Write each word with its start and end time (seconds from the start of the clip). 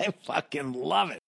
I 0.00 0.10
fucking 0.22 0.76
love 0.76 1.12
it. 1.12 1.20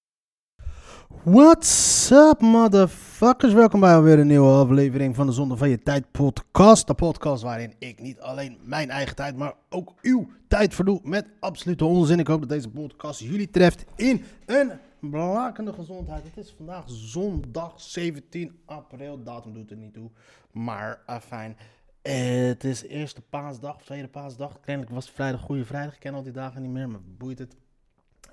What's 1.23 2.11
up, 2.11 2.41
motherfuckers? 2.41 3.53
Welkom 3.53 3.81
bij 3.81 3.95
alweer 3.95 4.19
een 4.19 4.27
nieuwe 4.27 4.53
aflevering 4.53 5.17
van 5.17 5.27
de 5.27 5.33
Zonde 5.33 5.57
van 5.57 5.69
Je 5.69 5.83
Tijd 5.83 6.11
podcast. 6.11 6.87
De 6.87 6.95
podcast 6.95 7.43
waarin 7.43 7.75
ik 7.79 8.01
niet 8.01 8.21
alleen 8.21 8.59
mijn 8.63 8.91
eigen 8.91 9.17
tijd, 9.17 9.37
maar 9.37 9.55
ook 9.69 9.93
uw 10.03 10.31
tijd 10.49 10.75
verdoe 10.75 11.01
met 11.03 11.27
absolute 11.41 11.85
onzin. 11.85 12.19
Ik 12.19 12.27
hoop 12.27 12.41
dat 12.41 12.49
deze 12.49 12.69
podcast 12.69 13.21
jullie 13.21 13.51
treft 13.51 13.85
in 13.97 14.25
een 14.47 14.71
blakende 15.01 15.73
gezondheid. 15.73 16.25
Het 16.25 16.45
is 16.45 16.55
vandaag 16.57 16.85
zondag 16.87 17.81
17 17.81 18.61
april. 18.65 19.23
Datum 19.23 19.53
doet 19.53 19.71
er 19.71 19.77
niet 19.77 19.95
toe, 19.95 20.11
maar 20.53 21.03
uh, 21.09 21.17
fijn. 21.19 21.57
Het 22.03 22.65
is 22.65 22.83
eerste 22.83 23.21
paasdag 23.21 23.83
tweede 23.83 24.09
paasdag. 24.09 24.61
Kennelijk 24.61 24.95
was 24.95 25.11
vrijdag, 25.11 25.41
goede 25.41 25.65
vrijdag. 25.65 25.95
Ik 25.95 26.01
ken 26.01 26.15
al 26.15 26.23
die 26.23 26.33
dagen 26.33 26.63
niet 26.63 26.71
meer, 26.71 26.89
maar 26.89 27.01
boeit 27.19 27.39
het. 27.39 27.57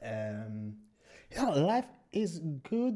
Ehm, 0.07 0.70
ja, 1.29 1.66
life 1.66 1.88
is 2.09 2.39
good, 2.63 2.95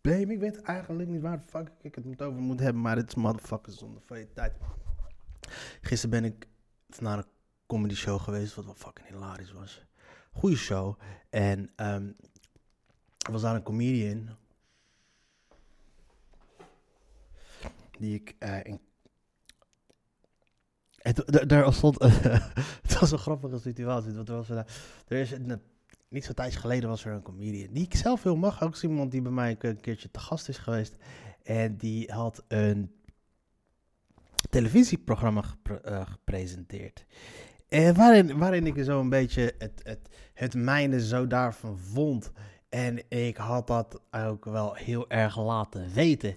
baby. 0.00 0.32
Ik 0.32 0.38
weet 0.38 0.60
eigenlijk 0.60 1.08
niet 1.08 1.20
waar 1.20 1.40
fuck 1.46 1.70
ik 1.80 1.94
het 1.94 2.22
over 2.22 2.40
moet 2.40 2.60
hebben, 2.60 2.82
maar 2.82 2.96
het 2.96 3.08
is 3.08 3.14
motherfuckers 3.14 3.78
zonder 3.78 4.02
van 4.02 4.18
je 4.18 4.32
tijd. 4.32 4.52
Gisteren 5.80 6.20
ben 6.20 6.32
ik 6.32 6.46
naar 6.98 7.18
een 7.18 7.24
comedy 7.66 7.94
show 7.94 8.20
geweest, 8.20 8.54
wat 8.54 8.64
wel 8.64 8.74
fucking 8.74 9.08
hilarisch 9.08 9.52
was. 9.52 9.84
Goeie 10.32 10.56
show. 10.56 10.98
En 11.30 11.70
ehm, 11.76 12.06
er 13.18 13.32
was 13.32 13.42
daar 13.42 13.54
een 13.54 13.62
comedian. 13.62 14.28
Die 17.98 18.14
ik 18.14 18.34
eh, 18.38 18.64
in 18.64 18.80
er 21.48 21.72
stond, 21.72 21.98
het 22.82 22.98
was 23.00 23.10
een 23.10 23.18
grappige 23.18 23.58
situatie. 23.58 24.12
Want 24.12 24.28
er, 24.28 24.34
was, 24.34 24.48
er 24.48 24.66
is 25.08 25.30
een, 25.30 25.62
niet 26.08 26.24
zo 26.24 26.32
tijdje 26.32 26.58
geleden 26.58 26.88
was 26.88 27.04
er 27.04 27.12
een 27.12 27.22
comedian 27.22 27.72
die 27.72 27.84
ik 27.84 27.94
zelf 27.94 28.22
heel 28.22 28.36
mag. 28.36 28.62
Ook 28.62 28.76
iemand 28.76 29.10
die 29.10 29.22
bij 29.22 29.32
mij 29.32 29.56
een, 29.58 29.80
keertje 29.80 30.10
te 30.10 30.18
gast 30.18 30.48
is 30.48 30.58
geweest. 30.58 30.96
En 31.42 31.76
die 31.76 32.12
had 32.12 32.44
een 32.48 32.92
televisieprogramma 34.50 35.42
eh, 35.82 36.06
gepresenteerd. 36.10 37.06
En 37.68 37.94
waarin, 37.94 38.38
waarin 38.38 38.66
ik 38.66 38.84
zo 38.84 39.00
een 39.00 39.08
beetje 39.08 39.54
het, 39.58 39.80
het, 39.82 40.08
het 40.34 40.54
mijne 40.54 41.06
zo 41.06 41.26
daarvan 41.26 41.78
vond. 41.78 42.30
En 42.68 43.10
ik 43.10 43.36
had 43.36 43.66
dat 43.66 44.00
ook 44.10 44.44
wel 44.44 44.74
heel 44.74 45.10
erg 45.10 45.38
laten 45.38 45.92
weten. 45.92 46.34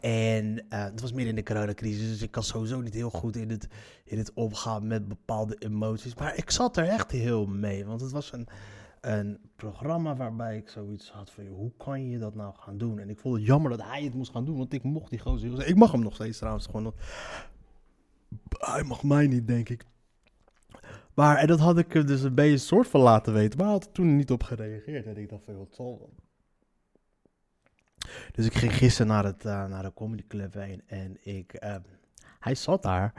En 0.00 0.64
eh, 0.68 0.84
het 0.84 1.00
was 1.00 1.12
meer 1.12 1.26
in 1.26 1.34
de 1.34 1.42
coronacrisis, 1.42 2.08
dus 2.08 2.22
ik 2.22 2.30
kan 2.30 2.42
sowieso 2.42 2.80
niet 2.80 2.94
heel 2.94 3.10
goed 3.10 3.36
in 3.36 3.50
het, 3.50 3.68
in 4.04 4.18
het 4.18 4.32
omgaan 4.32 4.86
met 4.86 5.08
bepaalde 5.08 5.56
emoties. 5.58 6.14
Maar 6.14 6.36
ik 6.36 6.50
zat 6.50 6.76
er 6.76 6.88
echt 6.88 7.10
heel 7.10 7.46
mee, 7.46 7.84
want 7.84 8.00
het 8.00 8.10
was 8.10 8.32
een, 8.32 8.48
een 9.00 9.38
programma 9.56 10.16
waarbij 10.16 10.56
ik 10.56 10.68
zoiets 10.68 11.10
had 11.10 11.30
van, 11.30 11.46
hoe 11.46 11.72
kan 11.76 12.08
je 12.08 12.18
dat 12.18 12.34
nou 12.34 12.54
gaan 12.54 12.78
doen? 12.78 12.98
En 12.98 13.10
ik 13.10 13.18
vond 13.18 13.36
het 13.36 13.46
jammer 13.46 13.70
dat 13.70 13.82
hij 13.82 14.02
het 14.02 14.14
moest 14.14 14.32
gaan 14.32 14.44
doen, 14.44 14.56
want 14.56 14.72
ik 14.72 14.82
mocht 14.82 15.10
die 15.10 15.18
gozer 15.18 15.66
Ik 15.66 15.76
mag 15.76 15.92
hem 15.92 16.02
nog 16.02 16.14
steeds 16.14 16.38
trouwens 16.38 16.66
gewoon. 16.66 16.94
Hij 18.48 18.82
mag 18.82 19.02
mij 19.02 19.26
niet, 19.26 19.46
denk 19.46 19.68
ik. 19.68 19.84
Maar 21.14 21.36
en 21.36 21.46
dat 21.46 21.58
had 21.58 21.78
ik 21.78 22.06
dus 22.06 22.22
een 22.22 22.34
beetje 22.34 22.58
soort 22.58 22.88
van 22.88 23.00
laten 23.00 23.32
weten, 23.32 23.58
maar 23.58 23.66
hij 23.66 23.76
had 23.76 23.84
er 23.84 23.92
toen 23.92 24.16
niet 24.16 24.30
op 24.30 24.42
gereageerd. 24.42 25.06
En 25.06 25.16
ik 25.16 25.28
dacht 25.28 25.44
van, 25.44 25.58
wat 25.58 25.74
zal? 25.74 26.10
Dus 28.32 28.46
ik 28.46 28.54
ging 28.54 28.74
gisteren 28.74 29.12
naar, 29.12 29.24
het, 29.24 29.44
eh, 29.44 29.66
naar 29.66 29.82
de 29.82 29.92
comedy 29.94 30.26
club 30.28 30.54
heen 30.54 30.82
en 30.86 31.16
ik, 31.22 31.52
eh, 31.52 31.76
hij 32.38 32.54
zat 32.54 32.82
daar. 32.82 33.12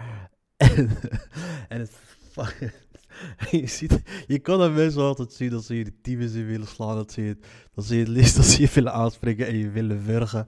En 1.69 1.79
het, 1.79 1.91
je, 3.51 3.67
ziet, 3.67 4.01
je 4.27 4.39
kan 4.39 4.61
aan 4.61 4.73
mensen 4.73 5.01
altijd 5.01 5.33
zien 5.33 5.49
dat 5.49 5.63
ze 5.63 5.75
je 5.75 5.83
de 5.83 6.11
in 6.11 6.45
willen 6.45 6.67
slaan, 6.67 6.95
dat 6.95 7.11
ze 7.11 7.21
je, 7.21 7.37
dat 7.73 7.85
ze 7.85 7.95
het 7.95 8.07
liefst 8.07 8.35
dat 8.37 8.45
ze 8.45 8.61
je 8.61 8.69
willen 8.73 8.93
aanspreken 8.93 9.47
en 9.47 9.57
je 9.57 9.69
willen 9.69 10.05
wurgen. 10.05 10.45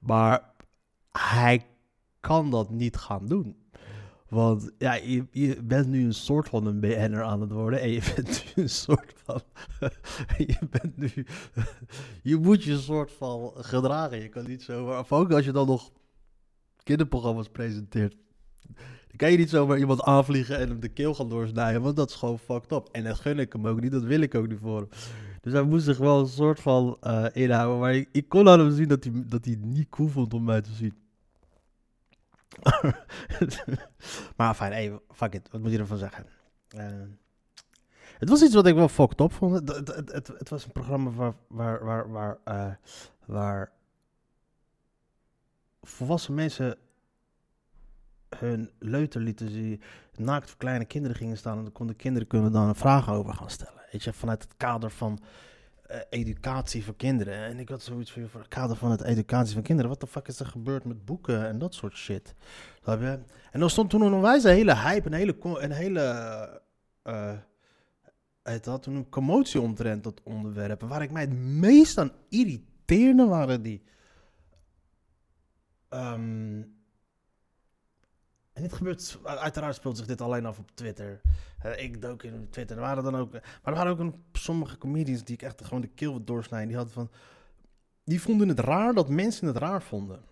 Maar 0.00 0.52
hij 1.10 1.66
kan 2.20 2.50
dat 2.50 2.70
niet 2.70 2.96
gaan 2.96 3.26
doen. 3.26 3.56
Want 4.28 4.70
ja, 4.78 4.94
je, 4.94 5.26
je 5.30 5.62
bent 5.62 5.86
nu 5.86 6.04
een 6.04 6.14
soort 6.14 6.48
van 6.48 6.66
een 6.66 6.80
BN'er 6.80 7.22
aan 7.22 7.40
het 7.40 7.50
worden. 7.50 7.80
En 7.80 7.88
je 7.88 8.02
bent 8.14 8.44
nu 8.54 8.62
een 8.62 8.70
soort 8.70 9.12
van. 9.24 9.40
je 10.36 10.58
bent 10.70 10.96
nu. 10.96 11.26
je 12.22 12.36
moet 12.36 12.64
je 12.64 12.78
soort 12.78 13.12
van 13.12 13.52
gedragen. 13.54 14.22
Je 14.22 14.28
kan 14.28 14.46
niet 14.46 14.62
zo. 14.62 14.98
Of 14.98 15.12
ook 15.12 15.32
als 15.32 15.44
je 15.44 15.52
dan 15.52 15.66
nog 15.66 15.90
kinderprogramma's 16.82 17.48
presenteert. 17.48 18.16
Dan 19.08 19.16
kan 19.16 19.30
je 19.30 19.38
niet 19.38 19.50
zomaar 19.50 19.78
iemand 19.78 20.02
aanvliegen 20.02 20.58
en 20.58 20.68
hem 20.68 20.80
de 20.80 20.88
keel 20.88 21.14
gaan 21.14 21.28
doorsnijden. 21.28 21.82
Want 21.82 21.96
dat 21.96 22.10
is 22.10 22.16
gewoon 22.16 22.38
fucked 22.38 22.72
up. 22.72 22.88
En 22.92 23.04
dat 23.04 23.20
gun 23.20 23.38
ik 23.38 23.52
hem 23.52 23.66
ook 23.66 23.80
niet. 23.80 23.92
Dat 23.92 24.02
wil 24.02 24.20
ik 24.20 24.34
ook 24.34 24.48
niet 24.48 24.58
voor 24.60 24.76
hem. 24.76 24.88
Dus 25.40 25.52
hij 25.52 25.62
moest 25.62 25.84
zich 25.84 25.98
wel 25.98 26.20
een 26.20 26.26
soort 26.26 26.60
van 26.60 26.96
eh, 27.00 27.26
inhouden. 27.32 27.78
Maar 27.78 27.94
ik, 27.94 28.28
kon 28.28 28.48
aan 28.48 28.58
hem 28.58 28.74
zien 28.74 28.88
dat 28.88 29.04
hij, 29.04 29.12
dat 29.26 29.44
hij 29.44 29.56
niet 29.60 29.88
cool 29.88 30.08
vond 30.08 30.34
om 30.34 30.44
mij 30.44 30.60
te 30.60 30.72
zien. 30.72 30.94
maar 34.36 34.54
fijn, 34.54 35.00
fuck 35.12 35.34
it. 35.34 35.48
Wat 35.50 35.60
moet 35.60 35.70
je 35.70 35.78
ervan 35.78 35.98
zeggen? 35.98 36.26
Eh, 36.68 36.86
het 38.18 38.28
was 38.28 38.42
iets 38.42 38.54
wat 38.54 38.66
ik 38.66 38.74
wel 38.74 38.88
fucked 38.88 39.20
up 39.20 39.32
vond. 39.32 39.68
Het, 39.68 39.94
het, 40.12 40.26
het 40.26 40.48
was 40.48 40.64
een 40.64 40.72
programma 40.72 41.10
waar, 41.10 41.34
waar, 41.48 41.84
waar, 41.84 42.10
waar, 42.10 42.38
eh, 42.44 42.72
waar 43.24 43.72
volwassen 45.82 46.34
mensen 46.34 46.76
hun 48.36 48.70
leuter 48.78 49.20
zien, 49.48 49.82
naakt 50.16 50.48
voor 50.48 50.58
kleine 50.58 50.84
kinderen 50.84 51.16
gingen 51.16 51.36
staan 51.36 51.56
en 51.56 51.62
dan 51.62 51.72
konden 51.72 51.96
kinderen 51.96 52.28
kunnen 52.28 52.52
dan 52.52 52.68
een 52.68 52.74
vraag 52.74 53.10
over 53.10 53.34
gaan 53.34 53.50
stellen. 53.50 53.82
Weet 53.92 54.04
je, 54.04 54.12
vanuit 54.12 54.42
het 54.42 54.56
kader 54.56 54.90
van 54.90 55.18
eh, 55.86 55.98
educatie 56.10 56.84
voor 56.84 56.96
kinderen. 56.96 57.34
En 57.34 57.58
ik 57.58 57.68
had 57.68 57.82
zoiets 57.82 58.12
van, 58.12 58.28
voor 58.28 58.40
het 58.40 58.48
kader 58.48 58.76
van 58.76 58.90
het 58.90 59.02
educatie 59.02 59.54
van 59.54 59.62
kinderen, 59.62 59.90
wat 59.90 60.00
de 60.00 60.06
fuck 60.06 60.28
is 60.28 60.40
er 60.40 60.46
gebeurd 60.46 60.84
met 60.84 61.04
boeken 61.04 61.46
en 61.46 61.58
dat 61.58 61.74
soort 61.74 61.96
shit? 61.96 62.34
Je? 62.84 63.18
En 63.50 63.60
dan 63.60 63.70
stond 63.70 63.90
toen 63.90 64.02
een 64.02 64.24
een 64.24 64.46
hele 64.46 64.76
hype, 64.76 65.06
een 65.06 65.12
hele, 65.12 65.36
een 65.40 65.72
hele, 65.72 66.00
eh 67.02 67.32
het 68.44 68.64
had 68.66 68.82
toen 68.82 68.94
een 68.94 69.08
commotie 69.08 69.60
omtrent 69.60 70.04
dat 70.04 70.20
onderwerp. 70.22 70.80
Waar 70.80 71.02
ik 71.02 71.10
mij 71.10 71.22
het 71.22 71.32
meest 71.34 71.98
aan 71.98 72.12
irriteerde 72.28 73.24
waren 73.26 73.62
die, 73.62 73.82
ehm, 75.88 76.62
dit 78.64 78.72
gebeurt, 78.72 79.18
uiteraard 79.24 79.74
speelt 79.74 79.96
zich 79.96 80.06
dit 80.06 80.20
alleen 80.20 80.46
af 80.46 80.58
op 80.58 80.70
Twitter. 80.74 81.20
Eh, 81.58 81.82
ik 81.84 82.02
dook 82.02 82.22
in 82.22 82.48
Twitter. 82.50 82.76
Er 82.76 82.82
waren 82.82 83.04
dan 83.04 83.16
ook, 83.16 83.32
maar 83.32 83.42
er 83.62 83.74
waren 83.74 83.92
ook 83.92 83.98
een, 83.98 84.24
sommige 84.32 84.78
comedians 84.78 85.24
die 85.24 85.34
ik 85.34 85.42
echt 85.42 85.64
gewoon 85.64 85.80
de 85.80 85.88
keel 85.94 86.24
doorsnijden. 86.24 86.68
Die 86.68 86.76
hadden 86.76 86.94
van, 86.94 87.10
die 88.04 88.20
vonden 88.20 88.48
het 88.48 88.58
raar 88.58 88.94
dat 88.94 89.08
mensen 89.08 89.46
het 89.46 89.56
raar 89.56 89.82
vonden. 89.82 90.22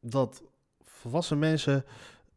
Dat 0.00 0.42
volwassen 0.84 1.38
mensen 1.38 1.84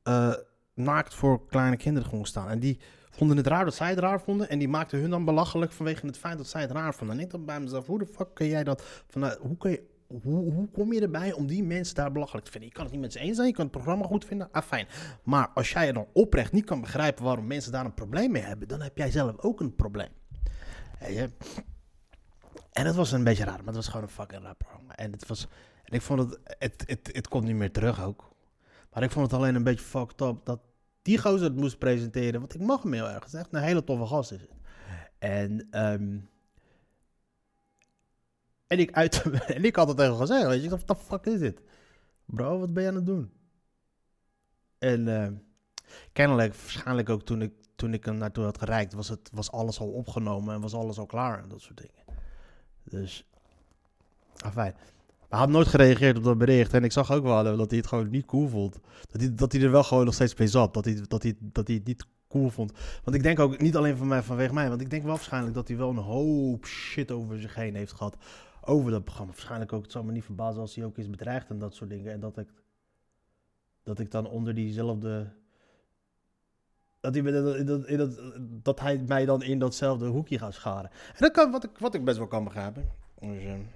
eh, 0.03 0.33
naakt 0.73 1.13
voor 1.13 1.45
kleine 1.45 1.77
kinderen 1.77 2.09
gewoon 2.09 2.25
staan. 2.25 2.49
En 2.49 2.59
die 2.59 2.79
vonden 3.09 3.37
het 3.37 3.47
raar 3.47 3.65
dat 3.65 3.75
zij 3.75 3.89
het 3.89 3.99
raar 3.99 4.21
vonden. 4.21 4.49
En 4.49 4.59
die 4.59 4.67
maakten 4.67 4.99
hun 4.99 5.09
dan 5.09 5.25
belachelijk 5.25 5.71
vanwege 5.71 6.05
het 6.05 6.17
feit 6.17 6.37
dat 6.37 6.47
zij 6.47 6.61
het 6.61 6.71
raar 6.71 6.93
vonden. 6.93 7.17
En 7.17 7.23
ik 7.23 7.31
dacht 7.31 7.45
bij 7.45 7.59
mezelf, 7.59 7.85
hoe 7.87 7.99
de 7.99 8.05
fuck 8.05 8.33
kun 8.33 8.47
jij 8.47 8.63
dat... 8.63 8.83
Vanuit, 9.07 9.37
hoe, 9.37 9.57
kun 9.57 9.71
je, 9.71 9.83
hoe, 10.23 10.69
kom 10.71 10.93
je 10.93 11.01
erbij 11.01 11.33
om 11.33 11.47
die 11.47 11.63
mensen 11.63 11.95
daar 11.95 12.11
belachelijk 12.11 12.45
te 12.45 12.51
vinden? 12.51 12.69
Je 12.69 12.75
kan 12.75 12.83
het 12.83 12.93
niet 12.93 13.01
met 13.01 13.11
ze 13.11 13.19
eens 13.19 13.35
zijn, 13.35 13.47
je 13.47 13.53
kan 13.53 13.63
het 13.63 13.73
programma 13.73 14.05
goed 14.05 14.25
vinden. 14.25 14.51
Ah, 14.51 14.63
fijn. 14.63 14.87
Maar 15.23 15.47
als 15.47 15.71
jij 15.71 15.91
dan 15.91 16.07
oprecht 16.13 16.51
niet 16.51 16.65
kan 16.65 16.81
begrijpen 16.81 17.23
waarom 17.23 17.47
mensen 17.47 17.71
daar 17.71 17.85
een 17.85 17.93
probleem 17.93 18.31
mee 18.31 18.41
hebben... 18.41 18.67
dan 18.67 18.81
heb 18.81 18.97
jij 18.97 19.11
zelf 19.11 19.37
ook 19.37 19.59
een 19.59 19.75
probleem. 19.75 20.09
En 22.71 22.83
dat 22.83 22.95
was 22.95 23.11
een 23.11 23.23
beetje 23.23 23.43
raar, 23.43 23.57
maar 23.57 23.65
het 23.65 23.75
was 23.75 23.87
gewoon 23.87 24.03
een 24.03 24.09
fucking 24.09 24.43
raar 24.43 24.55
programma. 24.55 24.95
En 24.95 25.11
het 25.11 25.27
was... 25.27 25.47
En 25.83 25.93
ik 25.93 26.01
vond 26.01 26.19
het... 26.19 26.39
Het, 26.43 26.83
het, 26.85 27.09
het 27.11 27.27
komt 27.27 27.45
niet 27.45 27.55
meer 27.55 27.71
terug 27.71 28.03
ook. 28.03 28.33
Maar 28.93 29.03
ik 29.03 29.11
vond 29.11 29.31
het 29.31 29.39
alleen 29.39 29.55
een 29.55 29.63
beetje 29.63 29.85
fucked 29.85 30.21
up 30.21 30.35
dat 30.43 30.59
die 31.01 31.17
gozer 31.17 31.47
het 31.47 31.55
moest 31.55 31.77
presenteren. 31.77 32.39
Want 32.39 32.53
ik 32.53 32.61
mag 32.61 32.83
hem 32.83 32.93
heel 32.93 33.09
erg. 33.09 33.23
Het 33.23 33.33
is 33.33 33.39
echt 33.39 33.53
een 33.53 33.61
hele 33.61 33.83
toffe 33.83 34.05
gast 34.05 34.31
is 34.31 34.41
het. 34.41 34.51
En, 35.19 35.67
ehm, 35.71 36.17
en, 38.67 38.79
ik, 38.79 38.91
uit, 38.91 39.21
en 39.55 39.63
ik 39.63 39.75
had 39.75 39.87
het 39.87 39.97
tegen 39.97 40.15
gezegd. 40.15 40.47
Weet 40.47 40.63
je, 40.63 40.69
wat 40.69 40.87
de 40.87 40.95
fuck 40.95 41.25
is 41.25 41.39
dit? 41.39 41.61
Bro, 42.25 42.59
wat 42.59 42.73
ben 42.73 42.83
je 42.83 42.89
aan 42.89 42.95
het 42.95 43.05
doen? 43.05 43.31
En 44.77 45.07
ehm, 45.07 45.33
kennelijk, 46.11 46.55
waarschijnlijk 46.55 47.09
ook 47.09 47.23
toen 47.23 47.41
ik, 47.41 47.53
toen 47.75 47.93
ik 47.93 48.05
hem 48.05 48.17
naartoe 48.17 48.43
had 48.43 48.57
gereikt, 48.57 48.93
was, 48.93 49.09
het, 49.09 49.29
was 49.33 49.51
alles 49.51 49.79
al 49.79 49.87
opgenomen 49.87 50.53
en 50.53 50.61
was 50.61 50.73
alles 50.73 50.97
al 50.97 51.05
klaar 51.05 51.43
en 51.43 51.49
dat 51.49 51.61
soort 51.61 51.77
dingen. 51.77 52.21
Dus, 52.83 53.25
fijn. 54.35 54.75
Maar 55.29 55.39
hij 55.39 55.39
had 55.39 55.49
nooit 55.49 55.67
gereageerd 55.67 56.17
op 56.17 56.23
dat 56.23 56.37
bericht. 56.37 56.73
En 56.73 56.83
ik 56.83 56.91
zag 56.91 57.11
ook 57.11 57.23
wel 57.23 57.57
dat 57.57 57.69
hij 57.69 57.77
het 57.77 57.87
gewoon 57.87 58.09
niet 58.09 58.25
cool 58.25 58.47
vond. 58.47 58.79
Dat 59.11 59.21
hij, 59.21 59.35
dat 59.35 59.51
hij 59.51 59.61
er 59.61 59.71
wel 59.71 59.83
gewoon 59.83 60.05
nog 60.05 60.13
steeds 60.13 60.35
mee 60.35 60.47
zat. 60.47 60.73
Dat 60.73 60.85
hij, 60.85 61.01
dat, 61.07 61.23
hij, 61.23 61.35
dat 61.39 61.67
hij 61.67 61.75
het 61.75 61.85
niet 61.85 62.05
cool 62.27 62.49
vond. 62.49 62.71
Want 63.03 63.15
ik 63.15 63.23
denk 63.23 63.39
ook 63.39 63.59
niet 63.59 63.75
alleen 63.75 63.97
van 63.97 64.07
mij, 64.07 64.23
vanwege 64.23 64.53
mij. 64.53 64.69
Want 64.69 64.81
ik 64.81 64.89
denk 64.89 65.03
wel 65.03 65.15
waarschijnlijk 65.15 65.53
dat 65.53 65.67
hij 65.67 65.77
wel 65.77 65.89
een 65.89 65.97
hoop 65.97 66.65
shit 66.65 67.11
over 67.11 67.39
zich 67.39 67.55
heen 67.55 67.75
heeft 67.75 67.93
gehad. 67.93 68.15
Over 68.65 68.91
dat 68.91 69.03
programma. 69.03 69.31
Waarschijnlijk 69.31 69.73
ook, 69.73 69.83
het 69.83 69.91
zou 69.91 70.05
me 70.05 70.11
niet 70.11 70.23
verbazen 70.23 70.61
als 70.61 70.75
hij 70.75 70.85
ook 70.85 70.97
is 70.97 71.09
bedreigd 71.09 71.49
en 71.49 71.59
dat 71.59 71.75
soort 71.75 71.89
dingen. 71.89 72.11
En 72.11 72.19
dat 72.19 72.37
ik, 72.37 72.49
dat 73.83 73.99
ik 73.99 74.11
dan 74.11 74.27
onder 74.27 74.53
diezelfde 74.53 75.33
dat 76.99 77.13
hij, 77.13 77.65
dat, 77.65 77.87
dat, 77.97 78.19
dat, 78.39 78.79
hij 78.79 78.97
mij 78.97 79.25
dan 79.25 79.43
in 79.43 79.59
datzelfde 79.59 80.05
hoekje 80.05 80.39
gaat 80.39 80.53
scharen. 80.53 80.89
En 80.91 81.17
dat 81.17 81.31
kan, 81.31 81.51
wat, 81.51 81.63
ik, 81.63 81.77
wat 81.77 81.93
ik 81.93 82.05
best 82.05 82.17
wel 82.17 82.27
kan 82.27 82.43
begrijpen. 82.43 82.89
Dus, 83.19 83.43
um, 83.43 83.69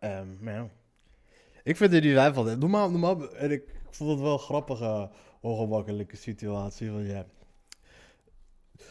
um, 0.00 0.38
maar 0.40 0.54
ja. 0.54 0.68
Ik 1.62 1.76
vind 1.76 1.92
het 1.92 2.04
niet 2.04 2.34
van. 2.34 2.58
Normaal, 2.58 2.90
normaal, 2.90 3.34
en 3.34 3.50
ik 3.50 3.74
vond 3.90 4.10
het 4.10 4.20
wel 4.20 4.32
een 4.32 4.38
grappige, 4.38 5.10
ongemakkelijke 5.40 6.16
situatie. 6.16 6.90
Want 6.90 7.06
ja. 7.06 7.24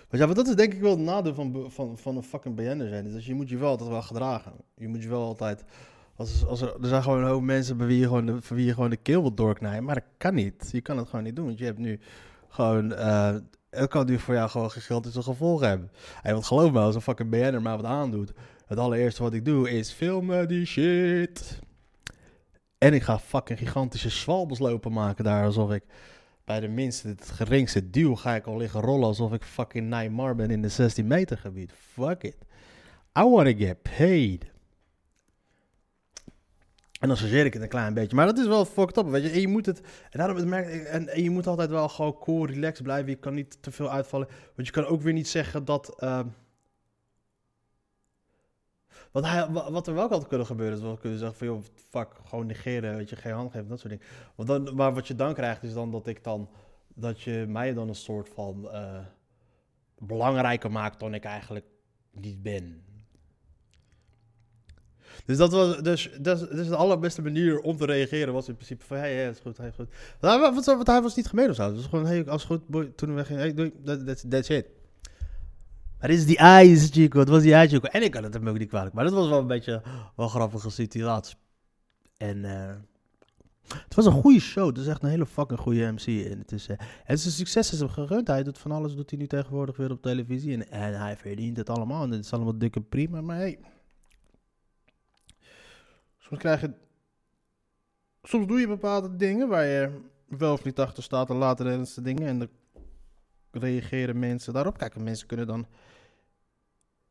Ja, 0.10 0.26
maar 0.26 0.36
dat 0.36 0.48
is 0.48 0.56
denk 0.56 0.74
ik 0.74 0.82
wel 0.82 0.92
het 0.92 1.00
nadeel 1.00 1.34
van, 1.34 1.66
van, 1.68 1.98
van 1.98 2.16
een 2.18 2.24
fucking 2.24 2.56
BN'er 2.56 2.88
zijn. 2.88 3.12
Dus 3.12 3.26
je 3.26 3.34
moet 3.34 3.50
je 3.50 3.58
wel 3.58 3.70
altijd 3.70 3.90
wel 3.90 4.02
gedragen. 4.02 4.52
Je 4.76 4.88
moet 4.88 5.04
je 5.04 5.10
wel 5.10 5.24
altijd... 5.24 5.64
Als, 6.16 6.46
als 6.46 6.62
er, 6.62 6.74
er 6.82 6.88
zijn 6.88 7.04
gewoon 7.04 7.22
een 7.22 7.30
hoop 7.30 7.42
mensen 7.42 7.78
bij 7.78 7.88
wie 7.88 8.00
je 8.00 8.06
gewoon 8.06 8.26
de, 8.26 8.40
wie 8.50 8.66
je 8.66 8.74
gewoon 8.74 8.90
de 8.90 8.98
keel 8.98 9.22
wilt 9.22 9.38
doorknijpen. 9.38 9.84
Maar 9.84 9.96
dat 9.96 10.04
kan 10.18 10.34
niet. 10.34 10.70
Je 10.72 10.82
kan 10.82 10.98
het 10.98 11.10
gewoon 11.10 11.26
niet 11.26 11.36
doen. 11.36 11.46
Want 11.46 11.58
je 11.58 11.66
hebt 11.66 11.78
nu 11.78 12.00
gewoon, 12.48 12.90
het 13.70 13.90
kan 13.90 14.06
nu 14.06 14.20
voor 14.20 14.34
jou 14.34 14.50
gewoon 14.50 14.72
gigantische 14.72 15.22
gevolgen 15.22 15.68
hebben. 15.68 15.92
En 16.22 16.34
wat 16.34 16.46
geloof 16.46 16.72
me, 16.72 16.80
als 16.80 16.96
een 16.96 17.02
fucking 17.02 17.30
BN'er 17.30 17.62
maar 17.62 17.76
wat 17.78 17.86
aandoet. 17.86 18.34
Het 18.66 18.78
allereerste 18.78 19.24
wat 19.24 19.34
ik 19.34 19.46
doe 19.46 19.70
is 19.70 19.92
filmen 19.92 20.48
die 20.48 20.66
shit. 20.66 21.60
En 22.78 22.94
ik 22.94 23.04
ga 23.04 23.20
fucking 23.20 23.60
gigantische 23.60 24.10
zwalbes 24.10 24.60
lopen 24.60 24.92
maken 24.92 25.24
daar. 25.24 25.46
Alsof 25.46 25.72
ik 25.72 25.84
bij 26.44 26.60
de 26.60 26.68
minste, 26.68 27.08
het 27.08 27.30
geringste 27.30 27.90
duw 27.90 28.16
ga 28.16 28.36
ik 28.36 28.46
al 28.46 28.58
liggen 28.58 28.82
rollen. 28.82 29.08
Alsof 29.08 29.34
ik 29.34 29.44
fucking 29.44 29.90
Neymar 29.90 30.36
ben 30.36 30.52
in 30.52 30.62
de 30.62 30.70
16 30.70 31.08
meter 31.08 31.38
gebied. 31.38 31.72
Fuck 31.72 32.24
it. 32.24 32.38
I 33.20 33.24
wanna 33.24 33.54
get 33.54 33.82
paid. 33.82 34.52
En 37.00 37.08
dan 37.08 37.18
sorteer 37.18 37.46
ik 37.46 37.54
het 37.54 37.62
een 37.62 37.70
klein 37.70 37.94
beetje. 37.94 38.16
Maar 38.16 38.26
dat 38.26 38.38
is 38.38 38.48
wel 38.48 38.66
fucked 38.66 38.98
up, 38.98 39.06
weet 39.06 39.24
je. 39.24 39.30
En 39.30 39.42
je 39.42 39.48
moet 39.48 39.66
het... 39.66 39.82
En, 40.10 40.20
daarom 40.20 40.50
merk 40.50 40.68
en, 40.68 41.08
en, 41.08 41.24
je 41.24 41.30
moet 41.30 41.48
altijd 41.48 41.70
wel 41.70 41.90
gewoon 41.90 42.18
cool, 42.18 42.46
relaxed 42.46 42.84
blijven. 42.84 43.10
Je 43.10 43.16
kan 43.16 43.34
niet 43.34 43.58
te 43.62 43.72
veel 43.72 43.92
uitvallen. 43.92 44.28
Want 44.56 44.68
je 44.68 44.74
kan 44.74 44.86
ook 44.86 45.02
weer 45.02 45.14
niet 45.14 45.28
zeggen 45.28 45.66
dat... 45.66 45.96
Uh, 46.00 46.20
wat, 49.12 49.50
wat 49.70 49.88
er 49.88 49.94
wel 49.94 50.08
kan 50.08 50.28
kunnen 50.28 50.48
gebeuren, 50.48 50.78
is 50.78 50.84
wel 50.84 50.98
kunnen 50.98 51.20
zeggen 51.20 51.38
van... 51.38 51.48
joh, 51.48 51.62
fuck, 51.90 52.08
gewoon 52.26 52.46
negeren, 52.46 52.96
weet 52.96 53.10
je, 53.10 53.16
geen 53.16 53.34
hand 53.34 53.52
geven, 53.52 53.68
dat 53.68 53.80
soort 53.80 53.92
dingen. 53.92 54.08
Want 54.36 54.48
dan, 54.50 54.76
maar 54.76 54.94
wat 54.94 55.08
je 55.08 55.16
dan 55.16 55.34
krijgt, 55.34 55.64
is 55.64 55.74
dan 55.74 55.92
dat 55.92 56.08
ik 56.08 56.24
dan... 56.24 56.50
Dat 56.94 57.22
je 57.22 57.46
mij 57.48 57.74
dan 57.74 57.88
een 57.88 57.96
soort 57.96 58.30
van... 58.30 58.70
Uh, 58.72 58.98
belangrijker 59.98 60.72
maakt 60.72 61.00
dan 61.00 61.14
ik 61.14 61.24
eigenlijk 61.24 61.66
niet 62.12 62.42
ben. 62.42 62.84
Dus 65.26 65.38
dat 65.38 65.52
was 65.52 65.82
dus, 65.82 66.10
dus, 66.22 66.40
dus 66.40 66.68
de 66.68 66.76
allerbeste 66.76 67.22
manier 67.22 67.60
om 67.60 67.78
te 67.78 67.86
reageren 67.86 68.34
was 68.34 68.48
in 68.48 68.56
principe 68.56 68.86
van, 68.86 68.98
hey, 68.98 69.16
het 69.16 69.36
is 69.36 69.42
goed, 69.42 69.58
hij 69.58 69.68
is 69.68 69.76
goed. 69.76 69.90
Want, 70.66 70.88
hij 70.88 71.02
was 71.02 71.16
niet 71.16 71.28
gemeen 71.28 71.50
of 71.50 71.56
zo. 71.56 71.76
Gewoon, 71.76 72.06
hey, 72.06 72.28
als 72.28 72.44
goed, 72.44 72.68
boy, 72.68 72.92
toen 72.96 73.10
we 73.10 73.16
weggingen, 73.16 73.42
hey, 73.42 73.54
doei, 73.54 73.74
that, 73.84 74.06
that's, 74.06 74.24
that's 74.30 74.50
it. 74.50 74.66
Maar 76.02 76.10
is 76.10 76.26
die 76.26 76.38
eyes, 76.38 76.90
Chico. 76.90 77.20
Het 77.20 77.30
was 77.30 77.42
die 77.42 77.54
eyes, 77.54 77.72
Chico. 77.72 77.88
En 77.88 78.04
ik 78.04 78.14
had 78.14 78.24
het 78.24 78.34
hem 78.34 78.48
ook 78.48 78.58
niet 78.58 78.70
kwalijk. 78.70 78.94
Maar 78.96 79.04
dat 79.04 79.14
was 79.14 79.30
wel 79.30 79.40
een 79.40 79.48
beetje 79.48 79.82
wel 80.16 80.26
een 80.26 80.32
grappige 80.32 80.70
situatie. 80.70 81.36
En 82.18 82.38
uh, 82.38 82.74
het 83.68 83.96
was 83.96 84.06
een 84.06 84.12
goede 84.12 84.40
show. 84.40 84.68
Het 84.68 84.78
is 84.78 84.88
echt 84.88 85.04
een 85.04 85.10
hele 85.10 85.26
fucking 85.26 85.60
goede 85.60 85.92
MC. 85.92 86.08
En 86.08 86.40
het 86.40 86.52
is, 86.52 86.68
het 86.68 87.20
is 87.20 87.26
een 87.26 87.32
succes 87.32 87.74
is 87.74 87.80
hem 87.80 87.90
gerund. 87.90 88.28
Hij 88.28 88.44
doet 88.44 88.58
van 88.58 88.72
alles, 88.72 88.96
doet 88.96 89.10
hij 89.10 89.20
nu 89.20 89.28
tegenwoordig 89.28 89.78
weer 89.78 89.92
op 89.92 90.02
televisie. 90.02 90.54
En, 90.54 90.70
en 90.70 91.00
hij 91.00 91.18
verdient 91.18 91.58
het 91.58 91.70
allemaal. 91.70 92.04
En 92.04 92.12
het 92.12 92.26
is 92.26 92.34
allemaal 92.34 92.58
dikke 92.58 92.82
prima. 92.82 93.22
Maar 93.22 93.38
hey, 93.38 93.60
Soms 96.18 96.40
krijg 96.40 96.62
je. 96.62 96.72
Soms 98.24 98.48
doe 98.48 98.60
je 98.60 98.68
bepaalde 98.68 99.16
dingen 99.16 99.48
waar 99.48 99.66
je 99.66 100.02
wel 100.28 100.54
of 100.54 100.64
niet 100.64 100.80
achter 100.80 101.04
staat 101.04 101.30
en 101.30 101.36
later 101.36 101.86
dingen. 102.04 102.28
En 102.28 102.40
dan 102.40 102.50
reageren 103.52 104.20
mensen 104.20 104.54
daarop. 104.54 104.78
Kijk, 104.78 104.96
mensen 105.00 105.28
kunnen 105.28 105.48
dan 105.48 105.68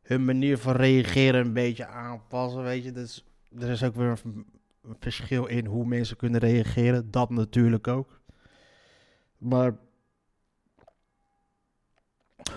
hun 0.03 0.25
manier 0.25 0.59
van 0.59 0.77
reageren 0.77 1.47
een 1.47 1.53
beetje 1.53 1.87
aanpassen. 1.87 2.63
Weet 2.63 2.85
je, 2.85 2.93
dus 2.93 3.25
er 3.59 3.69
is 3.69 3.83
ook 3.83 3.95
weer 3.95 4.21
een 4.23 4.47
verschil 4.99 5.47
in 5.47 5.67
hoe 5.67 5.87
mensen 5.87 6.17
kunnen 6.17 6.41
reageren. 6.41 7.11
Dat 7.11 7.31
natuurlijk 7.31 7.89
ook. 7.89 8.21
Maar 9.39 9.77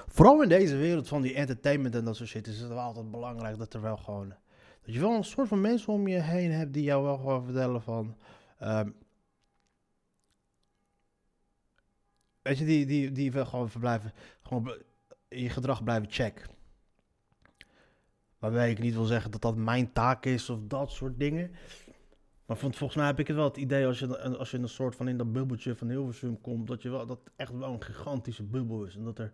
vooral 0.08 0.42
in 0.42 0.50
deze 0.50 0.78
wereld 0.78 1.08
van 1.08 1.22
die 1.22 1.34
entertainment 1.34 1.96
en 1.96 2.06
dat 2.06 2.16
soort 2.16 2.30
shit 2.30 2.48
is 2.48 2.60
het 2.60 2.70
wel 2.70 2.80
altijd 2.80 3.12
belangrijk 3.12 3.58
dat 3.58 3.74
er 3.74 3.82
wel 3.82 3.98
gewoon 3.98 4.34
dat 4.86 4.94
je 4.94 5.00
wel 5.00 5.16
een 5.16 5.24
soort 5.24 5.48
van 5.48 5.62
mensen 5.62 5.94
om 5.94 6.08
je 6.08 6.22
heen 6.22 6.52
hebt 6.52 6.74
die 6.74 6.84
jou 6.84 7.04
wel 7.04 7.18
gewoon 7.18 7.44
vertellen 7.44 7.82
van. 7.82 8.18
Um, 8.62 8.96
weet 12.42 12.58
je, 12.58 12.66
die, 12.66 12.86
die, 12.86 13.12
die 13.12 13.46
gewoon 13.46 13.70
verblijven. 13.70 14.14
Gewoon 14.42 14.78
je 15.30 15.50
gedrag 15.50 15.84
blijven 15.84 16.12
checken. 16.12 16.50
Waarbij 18.44 18.72
ik 18.72 18.80
niet 18.80 18.94
wil 18.94 19.06
zeggen 19.06 19.32
dat 19.32 19.42
dat 19.42 19.56
mijn 19.56 19.94
taak 19.94 20.26
is 20.26 20.50
of 20.50 20.60
dat 20.68 20.92
soort 20.92 21.20
dingen. 21.20 21.52
Maar 22.46 22.58
volgens 22.58 22.96
mij 22.96 23.06
heb 23.06 23.20
ik 23.20 23.28
het 23.28 23.36
wel 23.36 23.46
het 23.46 23.58
idee 23.58 23.86
als 23.86 24.00
je, 24.00 24.38
als 24.38 24.52
je 24.52 24.58
in 24.58 24.64
een 24.64 24.70
soort 24.70 24.96
van 24.96 25.08
in 25.08 25.18
dat 25.18 25.34
bubbeltje 25.34 25.76
van 25.76 25.90
Hilversum 25.90 26.42
komt, 26.42 26.68
dat 26.68 26.82
je 26.82 26.90
wel 26.90 27.06
dat 27.06 27.20
echt 27.36 27.58
wel 27.58 27.74
een 27.74 27.84
gigantische 27.84 28.44
bubbel 28.44 28.84
is. 28.84 28.96
En 28.96 29.04
dat 29.04 29.20
er 29.20 29.32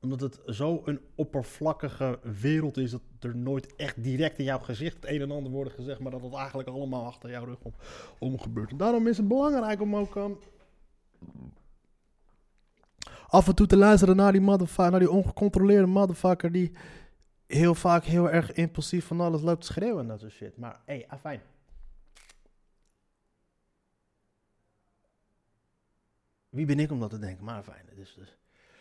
omdat 0.00 0.20
het 0.20 0.40
zo 0.46 0.82
een 0.84 1.00
oppervlakkige 1.14 2.18
wereld 2.40 2.76
is 2.76 2.90
dat 2.90 3.02
er 3.20 3.36
nooit 3.36 3.76
echt 3.76 4.02
direct 4.02 4.38
in 4.38 4.44
jouw 4.44 4.58
gezicht 4.58 4.94
het 4.94 5.06
een 5.10 5.20
en 5.20 5.30
ander 5.30 5.52
wordt 5.52 5.72
gezegd, 5.72 6.00
maar 6.00 6.10
dat 6.10 6.22
het 6.22 6.34
eigenlijk 6.34 6.68
allemaal 6.68 7.04
achter 7.04 7.30
jouw 7.30 7.44
rug 7.44 7.58
om, 8.18 8.40
gebeurt. 8.40 8.70
En 8.70 8.76
daarom 8.76 9.06
is 9.06 9.16
het 9.16 9.28
belangrijk 9.28 9.80
om 9.80 9.96
ook 9.96 10.14
um, 10.14 10.38
af 13.26 13.48
en 13.48 13.54
toe 13.54 13.66
te 13.66 13.76
luisteren 13.76 14.16
naar 14.16 14.32
die 14.32 14.40
motherfucker, 14.40 14.90
naar 14.90 15.00
die 15.00 15.10
ongecontroleerde 15.10 15.86
motherfucker 15.86 16.52
die 16.52 16.72
heel 17.52 17.74
vaak 17.74 18.04
heel 18.04 18.30
erg 18.30 18.52
impulsief 18.52 19.06
van 19.06 19.20
alles 19.20 19.42
loopt 19.42 19.64
schreeuwen 19.64 20.02
en 20.02 20.08
dat 20.08 20.20
soort 20.20 20.32
shit. 20.32 20.56
Maar 20.56 20.80
hé, 20.84 20.94
hey, 20.94 21.08
afijn. 21.08 21.40
Wie 26.48 26.66
ben 26.66 26.78
ik 26.78 26.90
om 26.90 27.00
dat 27.00 27.10
te 27.10 27.18
denken? 27.18 27.44
Maar 27.44 27.62
fijn. 27.62 27.86
Dus, 27.94 28.14
dus. 28.14 28.36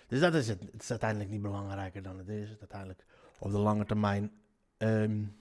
Dus 0.08 0.20
dat 0.20 0.34
is 0.34 0.48
het. 0.48 0.62
Het 0.72 0.82
is 0.82 0.90
uiteindelijk 0.90 1.30
niet 1.30 1.42
belangrijker 1.42 2.02
dan 2.02 2.18
het 2.18 2.28
is. 2.28 2.50
Uiteindelijk 2.60 3.06
op 3.40 3.52
de 3.52 3.58
lange 3.58 3.86
termijn 3.86 4.32
um, 4.78 5.40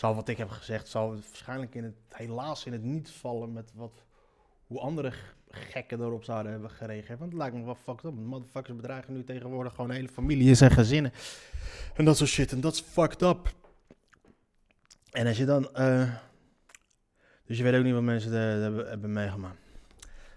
wat 0.00 0.28
ik 0.28 0.36
heb 0.36 0.48
gezegd, 0.48 0.88
zal 0.88 1.14
waarschijnlijk 1.14 1.74
in 1.74 1.84
het, 1.84 1.96
helaas 2.08 2.66
in 2.66 2.72
het 2.72 2.82
niet 2.82 3.10
vallen 3.10 3.52
met 3.52 3.72
wat, 3.74 4.04
hoe 4.68 4.80
andere 4.80 5.12
gekken 5.50 6.00
erop 6.00 6.24
zouden 6.24 6.52
hebben 6.52 6.70
gereageerd. 6.70 7.18
Want 7.18 7.30
het 7.30 7.40
lijkt 7.40 7.56
me 7.56 7.64
wel 7.64 7.74
fucked 7.74 8.04
up. 8.04 8.14
Motherfuckers 8.14 8.76
bedreigen 8.76 9.14
nu 9.14 9.24
tegenwoordig 9.24 9.74
gewoon 9.74 9.90
hele 9.90 10.08
families 10.08 10.60
en 10.60 10.70
gezinnen. 10.70 11.12
En 11.94 12.04
dat 12.04 12.16
soort 12.16 12.30
shit. 12.30 12.52
En 12.52 12.60
dat 12.60 12.72
is 12.72 12.80
fucked 12.80 13.22
up. 13.22 13.54
En 15.10 15.26
als 15.26 15.36
je 15.36 15.44
dan... 15.44 15.68
Uh, 15.74 16.14
dus 17.44 17.56
je 17.56 17.62
weet 17.62 17.74
ook 17.74 17.84
niet 17.84 17.92
wat 17.92 18.02
mensen 18.02 18.32
hebben, 18.32 19.12
meegemaakt. 19.12 19.58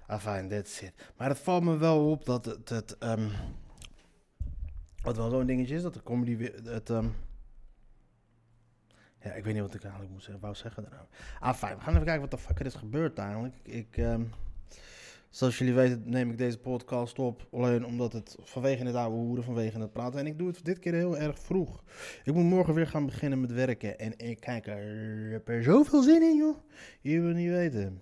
Enfin, 0.08 0.50
that's 0.50 0.82
it. 0.82 0.94
Maar 1.18 1.30
het 1.30 1.40
valt 1.40 1.64
me 1.64 1.78
wel 1.78 2.10
op 2.10 2.26
dat 2.26 2.46
het, 2.46 2.70
het 2.70 2.96
um, 3.00 3.32
wat 5.04 5.18
wel 5.18 5.30
zo'n 5.30 5.46
dingetje 5.46 5.76
is, 5.76 5.82
dat 5.82 5.94
de 5.94 6.04
comedy, 6.04 6.50
het, 6.64 6.90
um, 6.90 7.16
ja, 9.24 9.32
ik 9.32 9.44
weet 9.44 9.54
niet 9.54 9.64
wat 9.64 9.74
ik 9.74 9.84
eigenlijk 9.84 10.12
moet 10.12 10.24
zeggen, 10.24 10.42
wou 10.42 10.56
zeggen 10.56 10.84
daarover. 10.84 11.08
Enfin, 11.42 11.78
we 11.78 11.82
gaan 11.82 11.94
even 11.94 12.06
kijken 12.06 12.22
wat 12.22 12.32
de 12.32 12.38
fuck 12.38 12.60
er 12.60 12.66
is 12.66 12.76
gebeurd 12.76 13.18
eigenlijk. 13.18 13.56
Ik, 13.64 13.98
um, 13.98 14.30
zoals 15.30 15.58
jullie 15.58 15.74
weten 15.74 16.02
neem 16.06 16.30
ik 16.30 16.38
deze 16.38 16.58
podcast 16.58 17.20
op, 17.20 17.48
alleen 17.52 17.86
omdat 17.86 18.14
het 18.14 18.36
vanwege 18.40 18.86
het 18.86 18.96
oude 18.96 19.16
hoeren, 19.16 19.44
vanwege 19.44 19.80
het 19.80 19.92
praten. 19.92 20.20
En 20.20 20.26
ik 20.26 20.38
doe 20.38 20.48
het 20.48 20.66
dit 20.66 20.80
keer 20.80 20.94
heel 20.94 21.18
erg 21.18 21.40
vroeg. 21.40 21.84
Ik 22.24 22.34
moet 22.34 22.44
morgen 22.44 22.74
weer 22.74 22.88
gaan 22.88 23.06
beginnen 23.06 23.42
met 23.42 23.52
werken 23.52 24.00
en 24.00 24.14
ik 24.18 24.40
kijk 24.40 24.68
er, 24.68 25.32
heb 25.32 25.64
zoveel 25.64 26.02
zin 26.02 26.22
in, 26.22 26.38
joh. 26.38 26.58
Je 27.02 27.22
wil 27.22 27.34
niet 27.34 27.50
weten. 27.50 28.02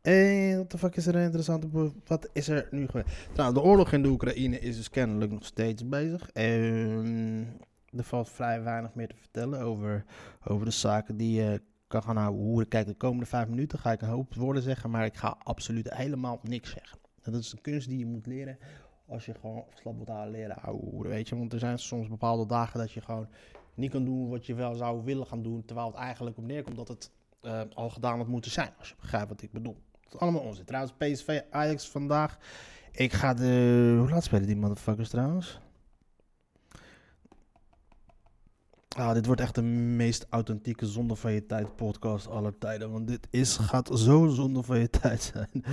En 0.00 0.56
wat 0.56 0.70
de 0.70 0.78
fuck 0.78 0.96
is 0.96 1.06
er 1.06 1.14
interessant? 1.14 1.66
Wat 2.06 2.28
is 2.32 2.48
er 2.48 2.68
nu 2.70 2.86
gebeurd? 2.86 3.10
Nou, 3.36 3.54
de 3.54 3.60
oorlog 3.60 3.92
in 3.92 4.02
de 4.02 4.08
Oekraïne 4.08 4.58
is 4.58 4.76
dus 4.76 4.90
kennelijk 4.90 5.30
nog 5.32 5.44
steeds 5.44 5.88
bezig. 5.88 6.30
En 6.32 7.60
er 7.96 8.04
valt 8.04 8.30
vrij 8.30 8.62
weinig 8.62 8.94
meer 8.94 9.08
te 9.08 9.16
vertellen 9.16 9.60
over, 9.60 10.04
over 10.44 10.64
de 10.64 10.70
zaken 10.70 11.16
die 11.16 11.42
je 11.42 11.62
kan 11.86 12.02
gaan 12.02 12.16
houden. 12.16 12.68
Kijk, 12.68 12.86
de 12.86 12.94
komende 12.94 13.26
vijf 13.26 13.48
minuten 13.48 13.78
ga 13.78 13.92
ik 13.92 14.02
een 14.02 14.08
hoop 14.08 14.34
woorden 14.34 14.62
zeggen, 14.62 14.90
maar 14.90 15.04
ik 15.04 15.16
ga 15.16 15.36
absoluut 15.42 15.94
helemaal 15.94 16.40
niks 16.42 16.70
zeggen. 16.70 16.98
dat 17.22 17.34
is 17.34 17.52
een 17.52 17.60
kunst 17.60 17.88
die 17.88 17.98
je 17.98 18.06
moet 18.06 18.26
leren 18.26 18.58
als 19.10 19.24
je 19.24 19.34
gewoon 19.40 19.64
slap 19.74 19.96
wordt 19.96 20.10
aan 20.10 20.30
leren 20.30 20.62
ouwe, 20.62 21.08
weet 21.08 21.28
je. 21.28 21.36
Want 21.36 21.52
er 21.52 21.58
zijn 21.58 21.78
soms 21.78 22.08
bepaalde 22.08 22.46
dagen 22.46 22.78
dat 22.78 22.92
je 22.92 23.00
gewoon 23.00 23.28
niet 23.74 23.90
kan 23.90 24.04
doen 24.04 24.28
wat 24.28 24.46
je 24.46 24.54
wel 24.54 24.74
zou 24.74 25.04
willen 25.04 25.26
gaan 25.26 25.42
doen, 25.42 25.64
terwijl 25.64 25.86
het 25.86 25.96
eigenlijk 25.96 26.36
op 26.36 26.44
neerkomt 26.44 26.76
dat 26.76 26.88
het 26.88 27.10
eh, 27.40 27.60
al 27.74 27.90
gedaan 27.90 28.18
had 28.18 28.26
moeten 28.26 28.50
zijn, 28.50 28.70
als 28.78 28.88
je 28.88 28.94
begrijpt 29.00 29.28
wat 29.28 29.42
ik 29.42 29.52
bedoel. 29.52 29.76
Het 30.00 30.14
is 30.14 30.18
allemaal 30.18 30.42
onzin. 30.42 30.64
Trouwens, 30.64 30.94
PSV 30.98 31.40
Ajax 31.50 31.88
vandaag. 31.88 32.38
Ik 32.92 33.12
ga 33.12 33.34
de... 33.34 33.94
Hoe 33.98 34.10
laat 34.10 34.24
spelen 34.24 34.46
die 34.46 34.56
motherfuckers 34.56 35.08
trouwens? 35.08 35.60
Ah, 38.96 39.12
dit 39.12 39.26
wordt 39.26 39.40
echt 39.40 39.54
de 39.54 39.62
meest 39.62 40.26
authentieke 40.30 40.86
zonde 40.86 41.16
van 41.16 41.32
je 41.32 41.46
tijd 41.46 41.76
podcast 41.76 42.28
aller 42.28 42.58
tijden. 42.58 42.90
Want 42.90 43.08
dit 43.08 43.26
is, 43.30 43.56
gaat 43.56 43.90
zo 43.98 44.26
zonde 44.26 44.62
van 44.62 44.78
je 44.78 44.90
tijd 44.90 45.22
zijn. 45.22 45.64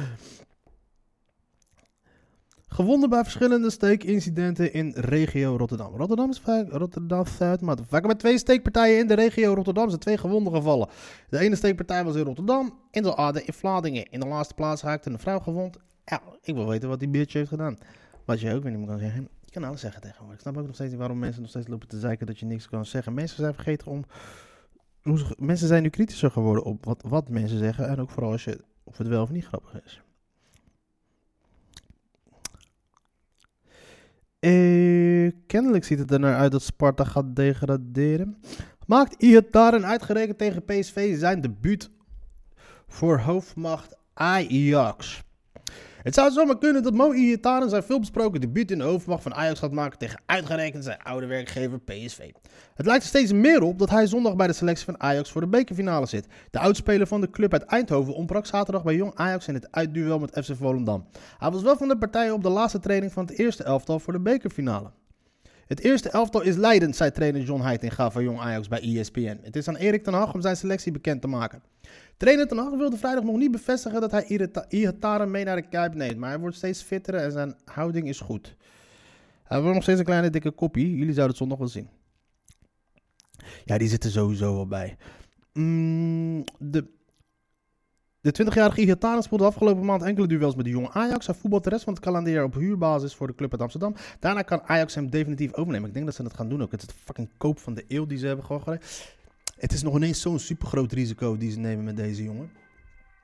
Gewonnen 2.68 3.10
bij 3.10 3.24
verschillende 3.24 3.70
steekincidenten 3.70 4.74
in 4.74 4.94
regio 4.96 5.56
Rotterdam. 5.56 5.96
Rotterdam 5.96 6.30
is 6.30 6.40
vaak 6.40 6.72
Rotterdam 6.72 7.26
Zuid, 7.26 7.62
maar 7.62 7.78
vaak 7.88 8.08
met 8.08 8.20
twee 8.20 8.38
steekpartijen 8.38 9.00
in 9.00 9.08
de 9.08 9.14
regio 9.14 9.54
Rotterdam 9.54 9.88
zijn 9.88 10.00
twee 10.00 10.18
gewonden 10.18 10.54
gevallen. 10.54 10.88
De 11.30 11.38
ene 11.38 11.56
steekpartij 11.56 12.04
was 12.04 12.16
in 12.16 12.24
Rotterdam 12.24 12.80
en 12.92 13.04
de 13.04 13.14
andere 13.14 13.46
in 13.46 13.54
Vlaardingen. 13.54 14.06
In 14.10 14.20
de 14.20 14.28
laatste 14.28 14.54
plaats 14.54 14.82
raakte 14.82 15.10
een 15.10 15.20
vrouw 15.20 15.40
gewond. 15.40 15.78
Ja, 16.06 16.22
ik 16.42 16.56
wil 16.56 16.68
weten 16.68 16.90
wat 16.90 17.00
die 17.00 17.10
bitch 17.10 17.34
heeft 17.34 17.50
gedaan. 17.50 17.78
Wat 18.26 18.40
je 18.40 18.54
ook 18.54 18.64
weer 18.64 18.72
niet 18.72 18.80
meer 18.80 18.90
kan 18.90 19.00
zeggen. 19.00 19.28
Kan 19.58 19.68
alles 19.68 19.82
zeggen 19.82 20.02
tegenwoordig. 20.02 20.36
Ik 20.36 20.42
snap 20.42 20.58
ook 20.58 20.66
nog 20.66 20.76
steeds 20.76 20.90
niet 20.90 21.00
waarom 21.00 21.20
mensen 21.20 21.42
nog 21.42 21.50
steeds 21.50 21.68
lopen 21.68 21.88
te 21.88 22.00
zeiken 22.00 22.26
dat 22.26 22.40
je 22.40 22.46
niks 22.46 22.70
kan 22.70 22.86
zeggen. 22.86 23.14
Mensen 23.14 23.38
zijn 23.38 23.54
vergeten 23.54 23.88
om... 23.88 24.06
Mensen 25.38 25.68
zijn 25.68 25.84
nu 25.84 25.90
kritischer 25.90 26.32
geworden 26.32 26.64
op 26.64 26.86
wat, 26.86 27.04
wat 27.08 27.30
mensen 27.30 27.58
zeggen. 27.58 27.88
En 27.88 28.00
ook 28.00 28.10
vooral 28.10 28.32
als 28.32 28.44
je, 28.44 28.64
of 28.84 28.98
het 28.98 29.08
wel 29.08 29.22
of 29.22 29.30
niet 29.30 29.46
grappig 29.46 29.84
is. 29.84 30.02
Eh, 34.40 35.32
kennelijk 35.48 35.84
ziet 35.84 36.00
het 36.00 36.12
er 36.12 36.20
naar 36.20 36.36
uit 36.36 36.52
dat 36.52 36.62
Sparta 36.62 37.04
gaat 37.04 37.36
degraderen. 37.36 38.42
Maakt 38.86 39.22
Iataren 39.22 39.86
uitgerekend 39.86 40.38
tegen 40.38 40.66
PSV 40.66 41.18
zijn 41.18 41.42
debuut 41.42 41.92
voor 42.88 43.20
hoofdmacht 43.20 43.98
Ajax. 44.14 45.26
Het 46.08 46.16
zou 46.16 46.32
zomaar 46.32 46.58
kunnen 46.58 46.84
dat 46.84 46.94
Mo 46.94 47.14
Iataren 47.14 47.70
zijn 47.70 47.84
veelbesproken 47.84 48.42
debuut 48.42 48.72
in 48.72 48.78
de 48.78 48.84
hoofdmacht 48.84 49.24
van 49.24 49.34
Ajax 49.34 49.60
gaat 49.60 49.72
maken 49.72 49.98
tegen 49.98 50.22
uitgerekend 50.26 50.84
zijn 50.84 51.04
oude 51.04 51.26
werkgever 51.26 51.80
PSV. 51.80 52.32
Het 52.76 52.86
lijkt 52.86 53.04
er 53.04 53.10
steeds 53.10 53.32
meer 53.32 53.62
op 53.62 53.80
dat 53.80 53.90
hij 53.90 54.08
zondag 54.08 54.36
bij 54.36 54.48
de 54.48 54.54
selectie 54.54 54.86
van 54.86 55.02
Ajax 55.02 55.32
voor 55.32 55.42
de 55.42 55.48
bekerfinale 55.48 56.06
zit. 56.06 56.28
De 56.52 56.60
oudspeler 56.60 57.08
van 57.08 57.22
de 57.22 57.30
club 57.30 57.54
uit 57.54 57.64
Eindhoven 57.64 58.14
ontbrak 58.14 58.46
zaterdag 58.46 58.84
bij 58.84 58.96
Jong 58.96 59.16
Ajax 59.16 59.48
in 59.48 59.54
het 59.54 59.72
uitduel 59.72 60.20
met 60.20 60.40
FC 60.44 60.56
Volendam. 60.56 61.06
Hij 61.38 61.52
was 61.52 61.62
wel 61.62 61.78
van 61.78 61.88
de 61.88 61.98
partij 61.98 62.32
op 62.32 62.44
de 62.44 62.50
laatste 62.50 62.80
training 62.80 63.12
van 63.12 63.26
het 63.26 63.38
eerste 63.38 63.64
elftal 63.64 64.00
voor 64.00 64.14
de 64.14 64.20
bekerfinale. 64.20 64.92
Het 65.68 65.80
eerste 65.80 66.10
elftal 66.10 66.42
is 66.42 66.56
leidend, 66.56 66.96
zei 66.96 67.12
trainer 67.12 67.42
John 67.42 67.62
Heitinga 67.62 68.12
van 68.12 68.24
Jong 68.24 68.40
Ajax 68.40 68.68
bij 68.68 68.82
ESPN. 68.82 69.40
Het 69.42 69.56
is 69.56 69.68
aan 69.68 69.76
Erik 69.76 70.04
ten 70.04 70.14
Hag 70.14 70.34
om 70.34 70.42
zijn 70.42 70.58
selectie 70.58 70.92
bekend 70.92 71.22
te 71.22 71.28
maken. 71.28 71.64
Trainer 72.18 72.48
ten 72.48 72.58
Hag 72.58 72.78
wilde 72.78 72.98
vrijdag 72.98 73.24
nog 73.24 73.38
niet 73.38 73.52
bevestigen 73.52 74.02
dat 74.02 74.12
hij 74.12 74.50
Ihataren 74.70 75.32
mee 75.32 75.44
naar 75.44 75.56
de 75.56 75.68
Kuip 75.70 75.94
neemt, 75.94 76.18
maar 76.18 76.30
hij 76.30 76.40
wordt 76.40 76.56
steeds 76.56 76.82
fitter 76.82 77.16
en 77.16 77.32
zijn 77.32 77.56
houding 77.66 78.08
is 78.08 78.20
goed. 78.20 78.56
Hij 79.44 79.60
wordt 79.60 79.74
nog 79.74 79.84
steeds 79.84 80.00
een 80.00 80.06
kleine 80.06 80.30
dikke 80.30 80.52
koppie, 80.52 80.90
jullie 80.90 81.14
zouden 81.14 81.28
het 81.28 81.38
zondag 81.38 81.58
wel 81.58 81.68
zien. 81.68 81.90
Ja, 83.66 83.78
die 83.78 83.88
zitten 83.88 84.12
sowieso 84.12 84.54
wel 84.54 84.68
bij. 84.68 84.98
Mm, 85.54 86.44
de 86.58 86.97
de 88.22 88.46
20-jarige 88.46 88.82
Ihataren 88.82 89.24
speelde 89.24 89.46
afgelopen 89.46 89.86
maand 89.86 90.04
enkele 90.04 90.28
duels 90.28 90.56
met 90.56 90.66
de 90.66 90.72
jonge 90.72 90.90
Ajax. 90.92 91.26
Hij 91.26 91.36
voetbalt 91.36 91.64
de 91.64 91.70
rest 91.70 91.84
van 91.84 91.94
het 91.94 92.02
kalenderjaar 92.02 92.44
op 92.44 92.54
huurbasis 92.54 93.16
voor 93.16 93.28
de 93.28 93.36
club 93.36 93.52
uit 93.52 93.62
Amsterdam. 93.62 93.96
Daarna 94.20 94.42
kan 94.42 94.62
Ajax 94.62 94.96
hem 94.96 95.10
definitief 95.10 95.54
overnemen. 95.54 95.88
Ik 95.88 95.94
denk 95.94 96.06
dat 96.06 96.16
ze 96.16 96.24
dat 96.24 96.34
gaan 96.34 96.50
doen 96.50 96.62
ook. 96.62 96.72
Het 96.72 96.82
is 96.82 96.88
de 96.88 96.94
fucking 97.04 97.30
koop 97.38 97.60
van 97.60 97.74
de 97.74 97.86
eeuw 97.88 98.06
die 98.06 98.18
ze 98.18 98.26
hebben 98.28 98.46
gedaan. 98.46 98.80
Het 99.58 99.74
is 99.74 99.84
nog 99.84 99.96
ineens 99.96 100.22
zo'n 100.22 100.40
supergroot 100.40 100.92
risico 100.92 101.38
die 101.38 101.52
ze 101.52 101.60
nemen 101.60 101.84
met 101.84 101.98
deze 101.98 102.24
jongen. 102.24 102.52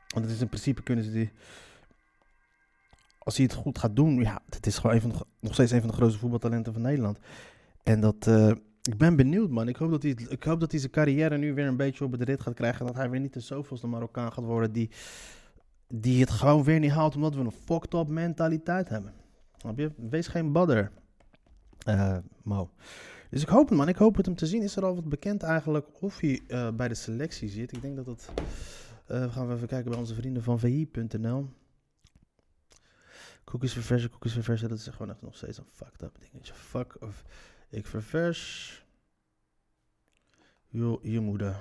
Want 0.08 0.26
het 0.26 0.34
is 0.34 0.42
in 0.42 0.48
principe 0.48 0.84
kunnen 0.84 1.04
ze 1.04 1.12
die... 1.12 1.32
Als 3.20 3.38
hij 3.38 3.46
het 3.46 3.56
goed 3.56 3.78
gaat 3.78 3.96
doen, 3.96 4.20
ja, 4.20 4.42
het 4.50 4.66
is 4.66 4.78
gewoon 4.78 4.96
een 4.96 5.14
nog 5.40 5.54
steeds 5.54 5.72
een 5.72 5.80
van 5.80 5.90
de 5.90 5.96
grootste 5.96 6.20
voetbaltalenten 6.20 6.74
van 6.74 6.82
Nederland. 6.82 7.18
En 7.84 8.00
dat... 8.00 8.28
eh, 8.28 8.52
ik 8.84 8.98
ben 8.98 9.16
benieuwd, 9.16 9.50
man. 9.50 9.68
Ik 9.68 9.76
hoop, 9.76 9.92
dat 9.92 10.04
hij, 10.04 10.16
ik 10.30 10.44
hoop 10.44 10.60
dat 10.60 10.72
hij 10.72 10.80
zijn 10.80 10.92
carrière 10.92 11.38
nu 11.38 11.54
weer 11.54 11.68
een 11.68 11.78
beetje 11.78 12.04
op 12.04 12.12
het 12.12 12.22
rit 12.22 12.42
gaat 12.42 12.54
krijgen. 12.54 12.80
En 12.80 12.86
dat 12.86 12.96
hij 12.96 13.10
weer 13.10 13.20
niet 13.20 13.34
de 13.34 13.40
zoveelste 13.40 13.88
Marokkaan 13.88 14.34
gaat 14.34 14.44
worden 14.44 14.72
die, 14.72 14.90
die 15.88 16.20
het 16.20 16.30
gewoon 16.30 16.64
weer 16.64 16.80
niet 16.80 16.92
haalt. 16.92 17.16
Omdat 17.16 17.36
we 17.36 17.42
een 17.42 17.52
fucked 17.52 17.94
up 17.94 18.08
mentaliteit 18.08 18.90
hebben. 18.90 19.14
Je? 19.76 19.92
Wees 20.10 20.28
geen 20.28 20.52
badder, 20.52 20.92
eh, 21.86 22.18
Mo. 22.44 22.70
Dus 23.30 23.42
ik 23.42 23.48
hoop 23.48 23.70
het, 23.70 23.78
man. 23.78 23.88
Ik 23.88 23.96
hoop 23.96 24.16
het 24.16 24.26
hem 24.26 24.36
te 24.36 24.46
zien. 24.46 24.62
Is 24.62 24.76
er 24.76 24.86
al 24.86 24.96
wat 24.96 25.10
bekend 25.10 25.44
eigenlijk 25.44 25.88
of 26.02 26.20
hij 26.20 26.42
eh, 26.48 26.72
bij 26.72 26.88
de 26.88 26.96
selectie 26.96 27.50
zit? 27.50 27.76
Ik 27.76 27.82
denk 27.82 27.96
dat 27.96 28.06
dat... 28.06 28.32
eh, 29.06 29.22
we 29.22 29.30
gaan 29.30 29.48
we 29.48 29.54
even 29.54 29.68
kijken 29.68 29.90
bij 29.92 30.00
onze 30.00 30.16
vrienden 30.16 30.44
van 30.44 30.60
VI.nl. 30.60 31.50
Cookies 33.44 33.74
verversen, 33.74 34.10
cookies 34.10 34.34
verversen. 34.34 34.70
Dat 34.70 34.78
is 34.78 34.88
gewoon 34.88 35.10
echt 35.10 35.22
nog 35.22 35.36
steeds 35.36 35.58
een 35.58 35.68
fucked 35.74 36.02
up 36.02 36.16
dingetje. 36.20 36.54
Fuck 36.54 36.96
of... 37.00 37.24
Ik 37.74 37.88
ververs. 37.88 38.86
Jo, 40.70 41.00
je 41.02 41.20
moeder. 41.20 41.56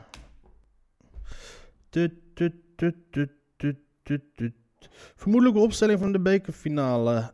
Vermoedelijke 5.17 5.61
opstelling 5.61 5.99
van 5.99 6.13
de 6.13 6.21
bekerfinale. 6.21 7.33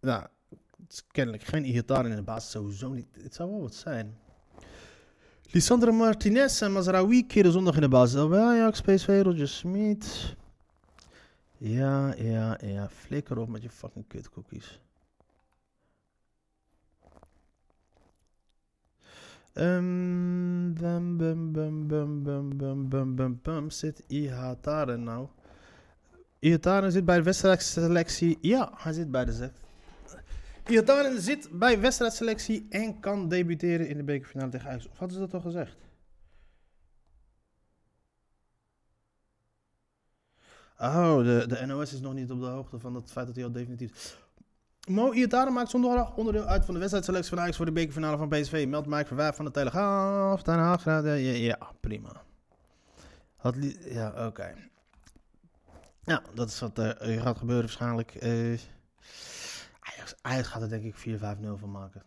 Nou, 0.00 0.22
het 0.50 0.92
is 0.92 1.06
kennelijk 1.06 1.42
geen 1.42 1.64
Ihataren 1.64 2.10
in 2.10 2.16
de 2.16 2.22
basis. 2.22 2.50
Sowieso 2.50 2.92
niet. 2.92 3.16
Het 3.22 3.34
zou 3.34 3.50
wel 3.50 3.60
wat 3.60 3.74
zijn. 3.74 4.18
Lisandro 5.42 5.92
Martinez 5.92 6.62
en 6.62 6.72
Mazraoui 6.72 7.26
keren 7.26 7.52
zondag 7.52 7.74
in 7.74 7.80
de 7.80 7.88
basis. 7.88 8.28
Bij 8.28 8.40
Ajax, 8.40 8.80
PSV, 8.80 9.20
Roger 9.24 9.48
Smit. 9.48 10.36
Ja, 11.56 12.14
ja, 12.14 12.58
ja. 12.62 12.88
Flikker 12.88 13.38
op 13.38 13.48
met 13.48 13.62
je 13.62 13.70
fucking 13.70 14.06
kutcookies. 14.08 14.80
Um, 19.56 20.74
bum, 20.74 21.16
bum, 21.16 21.52
bum, 21.52 21.86
bum, 21.86 22.22
bum, 22.22 22.56
bum, 22.56 22.88
bum, 22.88 23.16
bum, 23.16 23.40
bum. 23.42 23.70
Zit 23.70 24.02
Ihataren 24.06 25.02
nou? 25.02 25.28
Ihataren 26.38 26.92
zit 26.92 27.04
bij 27.04 27.16
de 27.16 27.22
wedstrijdselectie. 27.22 28.38
Ja, 28.40 28.72
hij 28.74 28.92
zit 28.92 29.10
bij 29.10 29.24
de 29.24 29.32
zet. 29.32 29.52
Ihataren 30.66 31.20
zit 31.20 31.48
bij 31.52 31.80
wedstrijdselectie 31.80 32.66
en 32.70 33.00
kan 33.00 33.28
debuteren 33.28 33.88
in 33.88 33.96
de 33.96 34.02
bekerfinale 34.02 34.50
tegen 34.50 34.68
Ajax. 34.68 34.88
Of 34.98 35.12
ze 35.12 35.18
dat 35.18 35.34
al 35.34 35.40
gezegd? 35.40 35.76
Oh, 40.78 41.16
de, 41.16 41.44
de 41.46 41.66
NOS 41.66 41.92
is 41.92 42.00
nog 42.00 42.14
niet 42.14 42.30
op 42.30 42.40
de 42.40 42.46
hoogte 42.46 42.78
van 42.78 42.94
het 42.94 43.10
feit 43.10 43.26
dat 43.26 43.34
hij 43.34 43.44
al 43.44 43.52
definitief... 43.52 44.22
Mo 44.88 45.12
Iataren 45.12 45.52
maakt 45.52 45.70
zondag 45.70 46.16
onderdeel 46.16 46.44
uit 46.44 46.64
van 46.64 46.74
de 46.74 46.80
wedstrijdselectie 46.80 47.30
van 47.30 47.40
Ajax 47.40 47.56
voor 47.56 47.66
de 47.66 47.72
bekerfinale 47.72 48.16
van 48.16 48.28
PSV. 48.28 48.64
Meldt 48.68 48.86
Mike 48.86 49.06
Verwijf 49.06 49.36
van 49.36 49.44
de 49.44 49.50
Telegraaf. 49.50 50.46
Haag. 50.46 50.84
Ja, 50.84 51.14
ja, 51.14 51.58
prima. 51.80 52.22
Had 53.36 53.56
ja, 53.84 54.26
oké. 54.26 54.54
Ja, 56.02 56.22
dat 56.34 56.48
is 56.48 56.60
wat 56.60 56.78
er 56.78 57.20
gaat 57.20 57.38
gebeuren 57.38 57.64
waarschijnlijk. 57.64 58.16
Ajax, 59.80 60.14
Ajax 60.22 60.48
gaat 60.48 60.62
er 60.62 60.68
denk 60.68 60.84
ik 60.84 60.94
4-5-0 60.94 61.58
van 61.58 61.70
maken. 61.70 62.02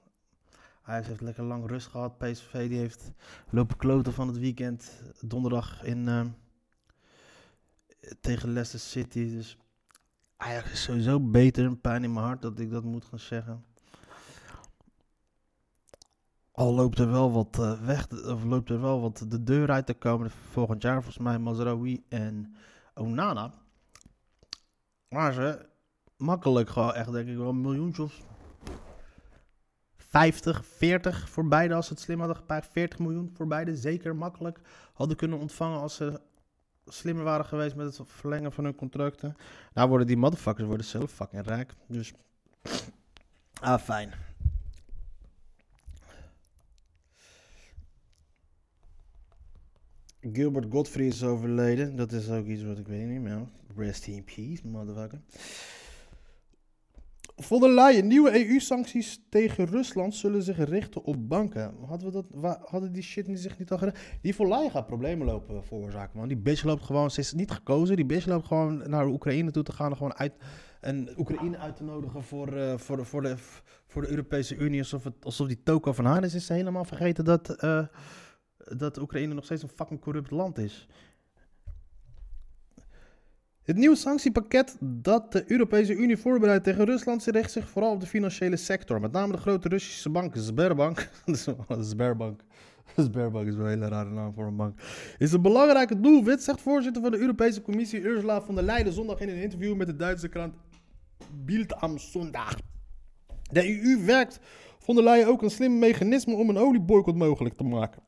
Ajax 0.82 1.08
heeft 1.08 1.22
lekker 1.22 1.44
lang 1.44 1.70
rust 1.70 1.88
gehad. 1.88 2.18
PSV 2.18 2.70
die 2.70 2.80
heeft 2.80 3.12
lopen 3.50 3.78
kloten 3.78 4.14
van 4.14 4.28
het 4.28 4.38
weekend. 4.38 5.02
Donderdag 5.22 5.84
in, 5.84 6.08
eh, 6.08 6.26
tegen 8.22 8.54
Leicester 8.54 8.80
City. 8.80 9.30
Dus 9.36 9.58
Ajax 10.38 10.72
is 10.72 10.84
sowieso 10.84 11.20
beter. 11.20 11.66
Een 11.66 11.82
pijn 11.82 12.04
in 12.04 12.14
mijn 12.14 12.26
hart 12.26 12.42
dat 12.42 12.60
ik 12.60 12.72
dat 12.72 12.84
moet 12.84 13.06
gaan 13.06 13.20
zeggen. 13.20 13.66
Al 16.52 16.74
loopt 16.74 17.00
er 17.00 17.12
wel 17.12 17.32
wat 17.32 17.60
eh, 17.60 17.82
weg, 17.82 18.08
of 18.12 18.44
loopt 18.44 18.70
er 18.70 18.82
wel 18.82 19.02
wat 19.02 19.26
de 19.28 19.44
deur 19.44 19.72
uit 19.72 19.86
te 19.86 19.94
komen 19.94 20.32
volgend 20.32 20.82
jaar. 20.82 20.94
Volgens 20.94 21.18
mij 21.18 21.40
Mazraoui 21.40 22.06
en 22.10 22.56
Onana. 22.94 23.54
Maar 25.10 25.34
ze 25.34 25.66
makkelijk 26.18 26.70
gewoon 26.70 26.94
echt 26.94 27.12
denk 27.12 27.28
ik 27.28 27.38
wel 27.38 27.50
een 27.50 27.62
miljoentje 27.62 28.04
of 28.04 28.22
50, 29.98 30.66
40 30.66 31.30
voor 31.30 31.48
beide 31.48 31.74
als 31.74 31.88
ze 31.88 31.94
het 31.94 32.02
slim 32.02 32.20
hadden 32.20 32.38
gepakt. 32.38 32.68
40 32.68 33.00
miljoen 33.00 33.32
voor 33.34 33.48
beide 33.48 33.76
zeker 33.76 34.16
makkelijk 34.16 34.60
hadden 34.94 35.18
kunnen 35.18 35.40
ontvangen 35.40 35.80
als 35.80 35.96
ze 35.96 36.22
slimmer 36.88 37.24
waren 37.24 37.46
geweest 37.46 37.76
met 37.76 37.98
het 37.98 38.08
verlengen 38.10 38.52
van 38.52 38.64
hun 38.64 38.76
contracten. 38.76 39.36
Nou 39.74 39.90
worden 39.90 40.08
die 40.08 40.18
motherfuckers 40.18 40.68
worden 40.68 40.86
zelf 40.86 41.12
fucking 41.12 41.46
rijk. 41.46 41.74
Dus. 41.88 42.14
Ah, 43.60 43.80
fijn. 43.80 44.12
Gilbert 50.22 50.66
Godfrey 50.72 51.06
is 51.06 51.24
overleden. 51.24 51.96
Dat 51.96 52.12
is 52.12 52.30
ook 52.30 52.46
iets 52.46 52.64
wat 52.64 52.78
ik 52.78 52.88
weet 52.88 53.08
niet 53.08 53.22
meer. 53.22 53.48
Rest 53.76 54.08
in 54.08 54.24
peace, 54.24 54.68
motherfucker. 54.68 55.22
Von 57.40 57.62
der 57.62 57.70
Leyen, 57.70 58.08
nieuwe 58.08 58.32
EU-sancties 58.32 59.20
tegen 59.30 59.66
Rusland 59.66 60.16
zullen 60.16 60.44
zich 60.44 60.58
richten 60.58 61.04
op 61.04 61.30
banken. 61.30 61.74
Hadden, 61.86 62.12
we 62.12 62.14
dat, 62.14 62.60
hadden 62.70 62.92
die 62.92 63.04
shit 63.04 63.30
zich 63.34 63.58
niet 63.58 63.72
al 63.72 63.78
gedaan? 63.78 63.96
Die 64.22 64.36
von 64.36 64.48
Leyen 64.48 64.72
gaat 64.72 64.88
problemen 64.88 65.28
lopen 65.28 65.64
veroorzaken, 65.64 66.20
man. 66.20 66.28
Die 66.28 66.38
bitch 66.38 66.64
loopt 66.64 66.84
gewoon, 66.84 67.12
ze 67.12 67.20
is 67.20 67.34
niet 67.34 67.52
gekozen, 67.52 67.96
die 67.96 68.06
bitch 68.06 68.26
loopt 68.26 68.48
gewoon 68.48 68.90
naar 68.90 69.08
Oekraïne 69.08 69.52
toe 69.52 69.64
te 69.64 69.72
gaan 69.72 69.90
en 69.90 69.98
gewoon 69.98 70.16
uit, 70.16 70.34
en 70.82 71.14
Oekraïne 71.18 71.58
uit 71.58 71.76
te 71.76 71.84
nodigen 71.84 72.24
voor, 72.24 72.54
eh, 72.54 72.78
voor, 72.78 72.98
de, 72.98 73.06
voor, 73.06 73.22
de, 73.22 73.36
voor 73.88 74.02
de 74.02 74.10
Europese 74.10 74.56
Unie. 74.56 74.80
Alsof, 74.80 75.04
het, 75.04 75.26
alsof 75.26 75.48
die 75.48 75.64
toko 75.64 75.94
van 75.94 76.06
haar 76.06 76.24
is, 76.24 76.34
is 76.34 76.46
ze 76.46 76.54
helemaal 76.54 76.86
vergeten 76.86 77.26
dat, 77.26 77.50
eh, 77.50 77.86
dat 78.58 78.98
Oekraïne 78.98 79.34
nog 79.34 79.46
steeds 79.46 79.64
een 79.64 79.70
fucking 79.70 80.02
corrupt 80.02 80.32
land 80.32 80.58
is. 80.58 80.88
Het 83.68 83.78
nieuwe 83.78 83.96
sanctiepakket 83.96 84.78
dat 84.80 85.32
de 85.32 85.44
Europese 85.48 85.94
Unie 85.94 86.18
voorbereidt 86.18 86.64
tegen 86.64 86.86
Rusland 86.86 87.26
richt 87.26 87.52
zich 87.52 87.70
vooral 87.70 87.92
op 87.92 88.00
de 88.00 88.08
financiële 88.08 88.56
sector. 88.56 89.02
Met 89.02 89.12
name 89.12 89.32
de 89.32 89.38
grote 89.38 89.68
Russische 89.68 90.10
bank 90.10 90.36
Sberbank. 90.36 91.10
Sberbank. 91.80 92.42
Sberbank 92.98 93.48
is 93.48 93.56
wel 93.56 93.66
een 93.66 93.72
hele 93.72 93.88
rare 93.88 94.10
naam 94.10 94.34
voor 94.34 94.46
een 94.46 94.56
bank. 94.56 94.80
Is 95.18 95.32
een 95.32 95.42
belangrijke 95.42 96.00
doelwit, 96.00 96.44
zegt 96.44 96.62
voorzitter 96.62 97.02
van 97.02 97.12
de 97.12 97.18
Europese 97.18 97.62
Commissie 97.62 98.02
Ursula 98.02 98.42
von 98.42 98.56
der 98.56 98.64
Leyen 98.64 98.94
zondag 98.94 99.20
in 99.20 99.30
een 99.30 99.42
interview 99.42 99.76
met 99.76 99.88
de 99.88 99.96
Duitse 99.96 100.28
krant 100.28 100.54
Bild 101.46 101.76
am 101.76 101.98
Sonntag. 101.98 102.56
De 103.52 103.82
EU 103.82 104.06
werkt 104.06 104.40
von 104.80 104.96
der 104.96 105.04
Leyen 105.04 105.28
ook 105.28 105.42
een 105.42 105.50
slim 105.50 105.80
mechanisme 105.80 106.36
om 106.36 106.50
een 106.50 106.58
olieboycott 106.58 107.18
mogelijk 107.18 107.56
te 107.56 107.64
maken. 107.64 108.07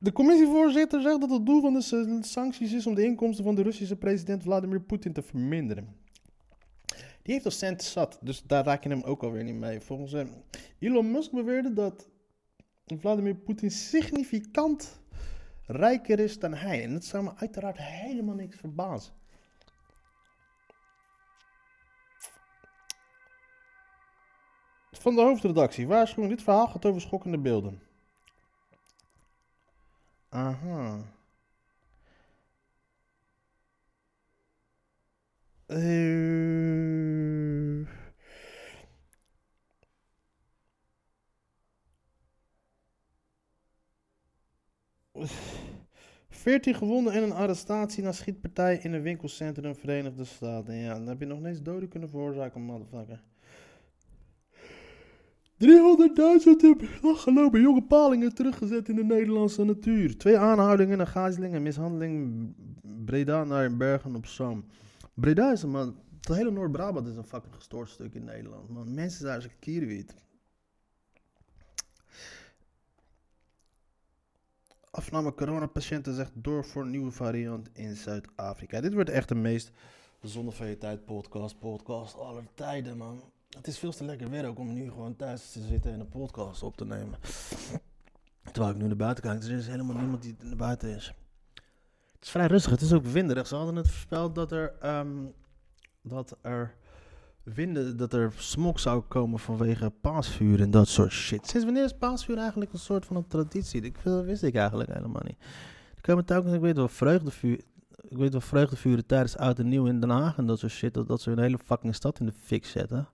De 0.00 0.12
commissievoorzitter 0.12 1.02
zegt 1.02 1.20
dat 1.20 1.30
het 1.30 1.46
doel 1.46 1.60
van 1.60 1.72
de 1.72 1.80
sa- 1.80 2.22
sancties 2.22 2.72
is 2.72 2.86
om 2.86 2.94
de 2.94 3.04
inkomsten 3.04 3.44
van 3.44 3.54
de 3.54 3.62
Russische 3.62 3.96
president 3.96 4.42
Vladimir 4.42 4.80
Poetin 4.80 5.12
te 5.12 5.22
verminderen. 5.22 5.96
Die 7.22 7.32
heeft 7.34 7.44
al 7.44 7.50
cent 7.50 7.82
zat, 7.82 8.18
dus 8.20 8.42
daar 8.42 8.64
raak 8.64 8.82
je 8.82 8.88
hem 8.88 9.02
ook 9.02 9.22
alweer 9.22 9.44
niet 9.44 9.54
mee. 9.54 9.80
Volgens 9.80 10.12
hem, 10.12 10.30
Elon 10.78 11.10
Musk 11.10 11.30
beweerde 11.32 11.72
dat 11.72 12.08
Vladimir 12.98 13.34
Poetin 13.34 13.70
significant 13.70 15.00
rijker 15.66 16.20
is 16.20 16.38
dan 16.38 16.54
hij. 16.54 16.82
En 16.82 16.92
dat 16.92 17.04
zou 17.04 17.24
me 17.24 17.30
uiteraard 17.36 17.78
helemaal 17.78 18.34
niks 18.34 18.56
verbazen. 18.56 19.12
Van 24.90 25.14
de 25.14 25.20
hoofdredactie. 25.20 25.86
Waarschuwing, 25.86 26.34
dit 26.34 26.42
verhaal 26.42 26.66
gaat 26.66 26.86
over 26.86 27.00
schokkende 27.00 27.38
beelden. 27.38 27.87
Aha. 30.32 31.04
Eh. 35.68 36.38
Veertien 46.28 46.74
gewonden 46.74 47.12
en 47.12 47.22
een 47.22 47.32
arrestatie 47.32 48.02
na 48.02 48.12
schietpartij 48.12 48.76
in 48.76 48.92
een 48.92 49.02
winkelcentrum 49.02 49.74
Verenigde 49.74 50.24
Staten. 50.24 50.74
Ja, 50.74 50.94
dan 50.94 51.06
heb 51.06 51.20
je 51.20 51.26
nog 51.26 51.44
eens 51.44 51.62
doden 51.62 51.88
kunnen 51.88 52.08
veroorzaken, 52.08 52.60
motherfucker. 52.62 53.22
300.000 55.64 57.00
afgelopen 57.02 57.60
jonge 57.60 57.82
palingen 57.82 58.34
teruggezet 58.34 58.88
in 58.88 58.96
de 58.96 59.04
Nederlandse 59.04 59.64
natuur. 59.64 60.18
Twee 60.18 60.38
aanhoudingen, 60.38 61.06
en 61.14 61.62
mishandeling. 61.62 62.54
Breda 63.04 63.44
naar 63.44 63.76
Bergen 63.76 64.14
op 64.14 64.26
Zoom. 64.26 64.64
Breda 65.14 65.52
is 65.52 65.62
een 65.62 65.70
man. 65.70 65.96
Het 66.20 66.36
hele 66.36 66.50
Noord-Brabant 66.50 67.06
is 67.06 67.16
een 67.16 67.24
fucking 67.24 67.54
gestoord 67.54 67.88
stuk 67.88 68.14
in 68.14 68.24
Nederland. 68.24 68.68
Man, 68.68 68.94
mensen 68.94 69.20
zijn 69.20 69.34
als 69.34 69.48
kierwiet. 69.58 70.14
Afname 74.90 75.34
coronapatiënten 75.34 76.14
zegt 76.14 76.32
door 76.34 76.64
voor 76.64 76.86
nieuwe 76.86 77.10
variant 77.10 77.68
in 77.72 77.96
Zuid-Afrika. 77.96 78.80
Dit 78.80 78.94
wordt 78.94 79.10
echt 79.10 79.28
de 79.28 79.34
meest 79.34 79.70
zonder 80.22 80.54
van 80.54 80.66
je 80.66 80.78
tijd 80.78 81.04
podcast, 81.04 81.58
podcast 81.58 82.16
aller 82.16 82.44
tijden, 82.54 82.96
man. 82.96 83.22
Het 83.58 83.66
is 83.66 83.78
veel 83.78 83.92
te 83.92 84.04
lekker 84.04 84.30
weer 84.30 84.46
ook 84.46 84.58
om 84.58 84.72
nu 84.72 84.90
gewoon 84.90 85.16
thuis 85.16 85.50
te 85.52 85.60
zitten 85.60 85.92
en 85.92 86.00
een 86.00 86.08
podcast 86.08 86.62
op 86.62 86.76
te 86.76 86.84
nemen. 86.84 87.18
Terwijl 88.52 88.74
ik 88.74 88.80
nu 88.80 88.86
naar 88.86 88.96
buiten 88.96 89.24
kijk, 89.24 89.42
er 89.42 89.50
is 89.50 89.66
helemaal 89.66 89.96
niemand 89.96 90.22
die 90.22 90.36
naar 90.42 90.56
buiten 90.56 90.88
is. 90.88 91.12
Het 92.12 92.22
is 92.22 92.30
vrij 92.30 92.46
rustig, 92.46 92.70
het 92.70 92.80
is 92.80 92.92
ook 92.92 93.04
winderig. 93.04 93.46
Ze 93.46 93.54
hadden 93.54 93.76
het 93.76 93.88
voorspeld 93.88 94.34
dat 94.34 94.52
er, 94.52 94.74
ehm, 94.80 95.26
dat 96.02 96.36
er 96.42 96.74
winden, 97.42 97.96
dat 97.96 98.12
er 98.12 98.32
zou 98.74 99.00
komen 99.00 99.38
vanwege 99.38 99.90
paasvuur 99.90 100.60
en 100.60 100.70
dat 100.70 100.88
soort 100.88 101.12
shit. 101.12 101.46
Sinds 101.46 101.64
wanneer 101.64 101.84
is 101.84 101.96
paasvuur 101.98 102.38
eigenlijk 102.38 102.72
een 102.72 102.78
soort 102.78 103.06
van 103.06 103.16
een 103.16 103.26
traditie? 103.26 103.92
Dat 104.02 104.24
wist 104.24 104.42
ik 104.42 104.54
eigenlijk 104.54 104.92
helemaal 104.92 105.22
niet. 105.24 105.38
Er 105.94 106.00
komen 106.00 106.24
telkens, 106.24 106.54
ik 106.54 106.60
weet 106.60 106.76
wel, 106.76 106.88
vreugdevuur. 106.88 107.60
Ik 108.08 108.16
weet 108.16 108.32
wel, 108.32 108.40
vreugdevuren 108.40 109.06
tijdens 109.06 109.36
oud 109.36 109.58
en 109.58 109.68
nieuw 109.68 109.86
in 109.86 110.00
Den 110.00 110.10
Haag 110.10 110.36
en 110.36 110.46
dat 110.46 110.58
soort 110.58 110.72
shit. 110.72 110.94
Dat, 110.94 111.08
dat 111.08 111.20
ze 111.20 111.30
een 111.30 111.38
hele 111.38 111.58
fucking 111.58 111.94
stad 111.94 112.20
in 112.20 112.26
de 112.26 112.32
fik 112.32 112.66
zetten. 112.66 113.08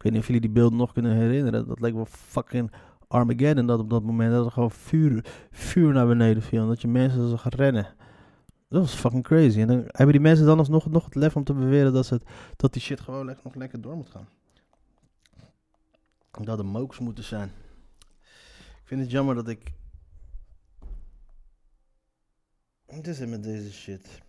Ik 0.00 0.06
weet 0.06 0.12
niet 0.14 0.20
of 0.20 0.26
jullie 0.26 0.42
die 0.42 0.50
beelden 0.50 0.78
nog 0.78 0.92
kunnen 0.92 1.16
herinneren. 1.16 1.66
Dat 1.68 1.80
leek 1.80 1.94
wel 1.94 2.06
fucking 2.06 2.72
Armageddon. 3.08 3.66
Dat 3.66 3.80
op 3.80 3.90
dat 3.90 4.02
moment 4.02 4.32
dat 4.32 4.44
er 4.46 4.52
gewoon 4.52 4.70
vuur, 4.70 5.24
vuur 5.50 5.92
naar 5.92 6.06
beneden 6.06 6.42
viel. 6.42 6.62
En 6.62 6.68
dat 6.68 6.80
je 6.80 6.88
mensen 6.88 7.28
zag 7.28 7.48
rennen. 7.48 7.94
Dat 8.68 8.80
was 8.80 8.94
fucking 8.94 9.22
crazy. 9.22 9.60
En 9.60 9.66
dan 9.66 9.84
hebben 9.86 10.12
die 10.12 10.20
mensen 10.20 10.46
dan 10.46 10.58
alsnog 10.58 10.86
nog 10.86 11.04
het 11.04 11.14
lef 11.14 11.36
om 11.36 11.44
te 11.44 11.54
beweren 11.54 11.92
dat, 11.92 12.08
het, 12.08 12.24
dat 12.56 12.72
die 12.72 12.82
shit 12.82 13.00
gewoon 13.00 13.26
nog 13.26 13.54
lekker 13.54 13.80
door 13.80 13.96
moet 13.96 14.10
gaan. 14.10 14.28
Dat 16.30 16.58
er 16.58 16.66
mokes 16.66 16.98
moeten 16.98 17.24
zijn. 17.24 17.52
Ik 18.58 18.82
vind 18.84 19.00
het 19.00 19.10
jammer 19.10 19.34
dat 19.34 19.48
ik. 19.48 19.72
Wat 22.86 23.06
is 23.06 23.20
er 23.20 23.28
met 23.28 23.42
deze 23.42 23.72
shit? 23.72 24.22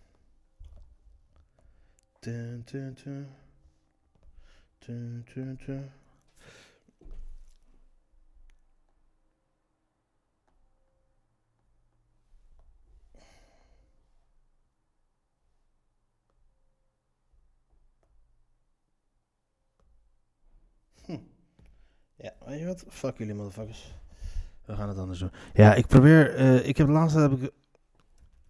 Ja, 22.16 22.32
weet 22.46 22.58
je 22.58 22.66
wat? 22.66 22.84
Fuck 22.88 23.18
jullie 23.18 23.34
motherfuckers. 23.34 23.94
We 24.64 24.76
gaan 24.76 24.88
het 24.88 24.98
anders 24.98 25.18
doen. 25.18 25.30
Ja, 25.52 25.74
ik 25.74 25.86
probeer. 25.86 26.34
eh, 26.34 26.66
ik 26.68 26.76
heb 26.76 26.88
laatst 26.88 27.16
heb 27.16 27.32
ik. 27.32 27.50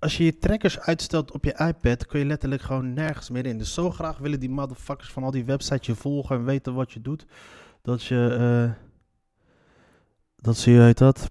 Als 0.02 0.16
je 0.16 0.24
je 0.24 0.38
trackers 0.38 0.78
uitstelt 0.80 1.32
op 1.32 1.44
je 1.44 1.54
iPad, 1.58 2.06
kun 2.06 2.18
je 2.18 2.24
letterlijk 2.24 2.62
gewoon 2.62 2.92
nergens 2.92 3.30
meer 3.30 3.46
in. 3.46 3.58
Dus 3.58 3.74
zo 3.74 3.90
graag 3.90 4.18
willen 4.18 4.40
die 4.40 4.50
motherfuckers 4.50 5.12
van 5.12 5.22
al 5.22 5.30
die 5.30 5.44
websites 5.44 5.86
je 5.86 5.94
volgen 5.94 6.36
en 6.36 6.44
weten 6.44 6.74
wat 6.74 6.92
je 6.92 7.00
doet. 7.00 7.26
Dat 7.82 8.02
je. 8.02 8.36
eh 8.38 8.90
dat 10.36 10.56
ze 10.56 10.70
je 10.70 10.80
heet 10.80 10.98
dat. 10.98 11.30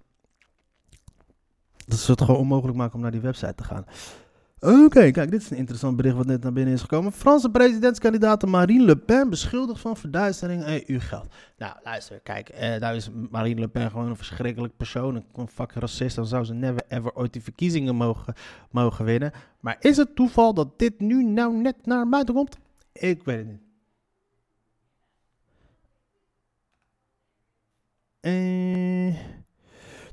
Dat 1.85 1.99
ze 1.99 2.11
het 2.11 2.21
gewoon 2.21 2.39
onmogelijk 2.39 2.77
maken 2.77 2.95
om 2.95 3.01
naar 3.01 3.11
die 3.11 3.21
website 3.21 3.55
te 3.55 3.63
gaan. 3.63 3.85
Oké, 4.63 5.11
kijk, 5.11 5.31
dit 5.31 5.41
is 5.41 5.49
een 5.49 5.57
interessant 5.57 5.97
bericht 5.97 6.15
wat 6.15 6.25
net 6.25 6.43
naar 6.43 6.53
binnen 6.53 6.73
is 6.73 6.81
gekomen. 6.81 7.11
Franse 7.11 7.49
presidentskandidaat 7.49 8.45
Marine 8.45 8.85
Le 8.85 8.97
Pen 8.97 9.29
beschuldigd 9.29 9.81
van 9.81 9.97
verduistering 9.97 10.63
EU-geld. 10.65 11.33
Nou, 11.57 11.75
luister, 11.83 12.19
kijk, 12.19 12.49
eh, 12.49 12.95
is 12.95 13.09
Marine 13.31 13.59
Le 13.59 13.67
Pen 13.67 13.91
gewoon 13.91 14.07
een 14.07 14.15
verschrikkelijk 14.15 14.77
persoon. 14.77 15.23
Een 15.33 15.47
fucking 15.47 15.79
racist. 15.79 16.15
Dan 16.15 16.25
zou 16.25 16.45
ze 16.45 16.53
never 16.53 16.83
ever 16.87 17.13
ooit 17.13 17.33
die 17.33 17.41
verkiezingen 17.41 17.95
mogen, 17.95 18.33
mogen 18.71 19.05
winnen. 19.05 19.31
Maar 19.59 19.77
is 19.79 19.97
het 19.97 20.15
toeval 20.15 20.53
dat 20.53 20.79
dit 20.79 20.99
nu 20.99 21.23
nou 21.23 21.55
net 21.55 21.85
naar 21.85 22.09
buiten 22.09 22.33
komt? 22.33 22.57
Ik 22.91 23.23
weet 23.23 23.37
het 23.37 23.47
niet. 23.47 23.61
Eh... 28.19 29.40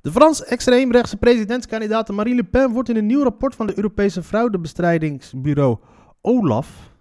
De 0.08 0.14
Frans-extreemrechtse 0.14 1.16
presidentskandidaat 1.16 2.08
Marine 2.08 2.36
Le 2.36 2.44
Pen 2.44 2.72
wordt 2.72 2.88
in 2.88 2.96
een 2.96 3.06
nieuw 3.06 3.22
rapport 3.22 3.54
van 3.54 3.66
het 3.66 3.76
Europese 3.76 4.22
fraudebestrijdingsbureau 4.22 5.78
OLAF 6.20 6.92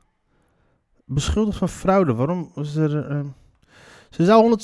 beschuldigd 1.06 1.58
van 1.58 1.70
fraude. 1.70 2.13
Waarom 2.13 2.52
is 2.56 2.76
er... 2.76 3.10
eh, 3.10 3.20
Ze 4.10 4.26
zou 4.26 4.58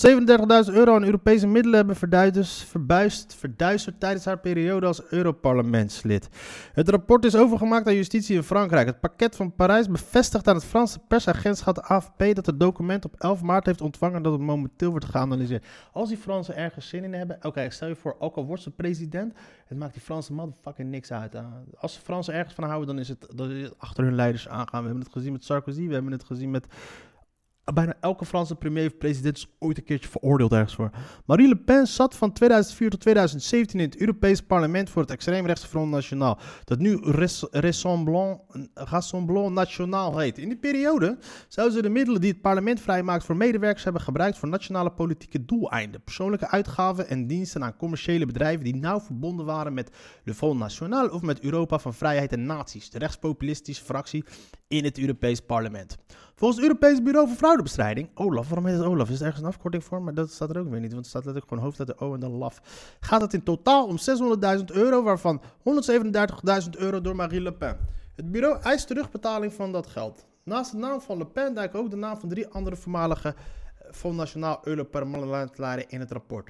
137.000 0.67 0.73
euro 0.73 0.95
aan 0.95 1.03
Europese 1.03 1.47
middelen 1.47 1.77
hebben 1.77 1.95
verduisterd, 1.95 3.35
verduisterd 3.35 3.99
tijdens 3.99 4.25
haar 4.25 4.39
periode 4.39 4.85
als 4.85 5.03
Europarlementslid. 5.09 6.29
Het 6.73 6.89
rapport 6.89 7.25
is 7.25 7.35
overgemaakt 7.35 7.87
aan 7.87 7.95
justitie 7.95 8.35
in 8.35 8.43
Frankrijk. 8.43 8.87
Het 8.87 8.99
pakket 8.99 9.35
van 9.35 9.55
Parijs 9.55 9.87
bevestigt 9.87 10.47
aan 10.47 10.55
het 10.55 10.65
Franse 10.65 10.99
persagentschap 10.99 11.79
AFP 11.79 12.23
dat 12.33 12.45
het 12.45 12.59
document 12.59 13.05
op 13.05 13.15
11 13.17 13.41
maart 13.41 13.65
heeft 13.65 13.81
ontvangen 13.81 14.15
en 14.15 14.23
dat 14.23 14.31
het 14.31 14.41
momenteel 14.41 14.89
wordt 14.89 15.05
geanalyseerd. 15.05 15.65
Als 15.91 16.09
die 16.09 16.17
Fransen 16.17 16.55
ergens 16.55 16.87
zin 16.87 17.03
in 17.03 17.13
hebben, 17.13 17.37
oké, 17.41 17.69
stel 17.69 17.87
je 17.87 17.95
voor, 17.95 18.15
ook 18.19 18.35
al 18.35 18.45
wordt 18.45 18.63
ze 18.63 18.71
president, 18.71 19.33
het 19.65 19.77
maakt 19.77 19.93
die 19.93 20.01
Franse 20.01 20.33
motherfucking 20.33 20.89
niks 20.89 21.11
uit. 21.11 21.33
hè. 21.33 21.41
Als 21.77 21.93
de 21.93 22.01
Fransen 22.01 22.33
ergens 22.33 22.53
van 22.53 22.63
houden, 22.63 22.87
dan 22.87 22.99
is 22.99 23.09
het, 23.09 23.27
dan 23.35 23.51
is 23.51 23.63
het 23.63 23.73
achter 23.77 24.03
hun 24.03 24.15
leiders 24.15 24.47
aangaan. 24.47 24.81
We 24.81 24.87
hebben 24.87 25.03
het 25.03 25.13
gezien 25.13 25.31
met 25.31 25.43
Sarkozy, 25.43 25.87
we 25.87 25.93
hebben 25.93 26.11
het 26.11 26.23
gezien 26.23 26.51
met 26.51 26.67
Bijna 27.63 27.93
elke 27.99 28.25
Franse 28.25 28.55
premier 28.55 28.85
of 28.85 28.97
president 28.97 29.37
is 29.37 29.47
ooit 29.59 29.77
een 29.77 29.83
keertje 29.83 30.09
veroordeeld 30.09 30.51
ergens 30.51 30.75
voor. 30.75 30.89
Marie 31.25 31.47
Le 31.47 31.57
Pen 31.57 31.87
zat 31.87 32.15
van 32.15 32.33
2004 32.33 32.89
tot 32.89 32.99
2017 32.99 33.79
in 33.79 33.85
het 33.85 33.99
Europees 33.99 34.41
parlement 34.41 34.89
voor 34.89 35.01
het 35.01 35.11
extreemrechtse 35.11 35.67
Front 35.67 35.91
National. 35.91 36.37
Dat 36.63 36.79
nu 36.79 36.97
Rassemblement, 37.51 38.41
Rassemblement 38.73 39.53
National 39.53 40.17
heet. 40.17 40.37
In 40.37 40.47
die 40.47 40.57
periode 40.57 41.17
zouden 41.47 41.75
ze 41.75 41.81
de 41.81 41.89
middelen 41.89 42.21
die 42.21 42.31
het 42.31 42.41
parlement 42.41 42.81
vrijmaakt 42.81 43.25
voor 43.25 43.37
medewerkers 43.37 43.83
hebben 43.83 44.01
gebruikt 44.01 44.37
voor 44.37 44.49
nationale 44.49 44.91
politieke 44.91 45.45
doeleinden. 45.45 46.03
Persoonlijke 46.03 46.49
uitgaven 46.49 47.07
en 47.07 47.27
diensten 47.27 47.63
aan 47.63 47.77
commerciële 47.77 48.25
bedrijven 48.25 48.63
die 48.63 48.75
nauw 48.75 48.99
verbonden 48.99 49.45
waren 49.45 49.73
met 49.73 49.89
Le 50.23 50.33
Front 50.33 50.59
National 50.59 51.09
of 51.09 51.21
met 51.21 51.39
Europa 51.39 51.79
van 51.79 51.93
Vrijheid 51.93 52.31
en 52.31 52.45
Naties, 52.45 52.89
de 52.89 52.99
rechtspopulistische 52.99 53.83
fractie 53.83 54.23
in 54.67 54.83
het 54.83 54.99
Europees 54.99 55.39
parlement. 55.39 55.97
Volgens 56.43 56.63
het 56.63 56.71
Europees 56.71 57.03
Bureau 57.03 57.27
voor 57.27 57.37
Fraudebestrijding, 57.37 58.09
OLAF, 58.13 58.47
waarom 58.47 58.65
heet 58.65 58.77
het 58.77 58.85
OLAF? 58.85 59.09
Is 59.09 59.19
er 59.19 59.25
ergens 59.25 59.41
een 59.41 59.47
afkorting 59.47 59.83
voor? 59.83 60.01
Maar 60.01 60.13
dat 60.13 60.31
staat 60.31 60.49
er 60.49 60.59
ook 60.59 60.69
weer 60.69 60.79
niet, 60.79 60.91
want 60.91 61.01
het 61.01 61.07
staat 61.09 61.25
letterlijk 61.25 61.47
gewoon 61.47 61.63
hoofdletter 61.63 61.99
O 61.99 62.13
en 62.13 62.19
dan 62.19 62.31
LAF. 62.31 62.61
Gaat 62.99 63.21
het 63.21 63.33
in 63.33 63.43
totaal 63.43 63.87
om 63.87 63.97
600.000 64.59 64.63
euro, 64.65 65.03
waarvan 65.03 65.41
137.000 66.63 66.69
euro 66.77 67.01
door 67.01 67.15
Marie 67.15 67.41
Le 67.41 67.53
Pen. 67.53 67.77
Het 68.15 68.31
bureau 68.31 68.61
eist 68.61 68.87
terugbetaling 68.87 69.53
van 69.53 69.71
dat 69.71 69.87
geld. 69.87 70.25
Naast 70.43 70.71
de 70.71 70.77
naam 70.77 71.01
van 71.01 71.17
Le 71.17 71.25
Pen 71.25 71.53
duiken 71.53 71.79
ook 71.79 71.89
de 71.89 71.95
naam 71.95 72.17
van 72.17 72.29
drie 72.29 72.47
andere 72.47 72.75
voormalige 72.75 73.35
eh, 74.03 74.11
National 74.11 74.59
Europarlementariërs 74.63 75.91
in 75.91 75.99
het 75.99 76.11
rapport. 76.11 76.49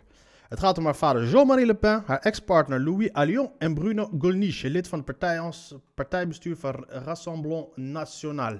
Het 0.49 0.60
gaat 0.60 0.77
om 0.77 0.86
haar 0.86 0.95
vader 0.95 1.27
Jean-Marie 1.27 1.65
Le 1.65 1.75
Pen, 1.75 2.03
haar 2.06 2.19
ex-partner 2.19 2.79
Louis 2.79 3.13
Allion 3.13 3.51
en 3.58 3.73
Bruno 3.73 4.10
Gollnisch, 4.19 4.62
lid 4.62 4.88
van 4.88 4.97
het 4.97 5.08
partij, 5.08 5.51
partijbestuur 5.93 6.58
van 6.58 6.86
Rassemblement 6.88 7.77
National. 7.77 8.60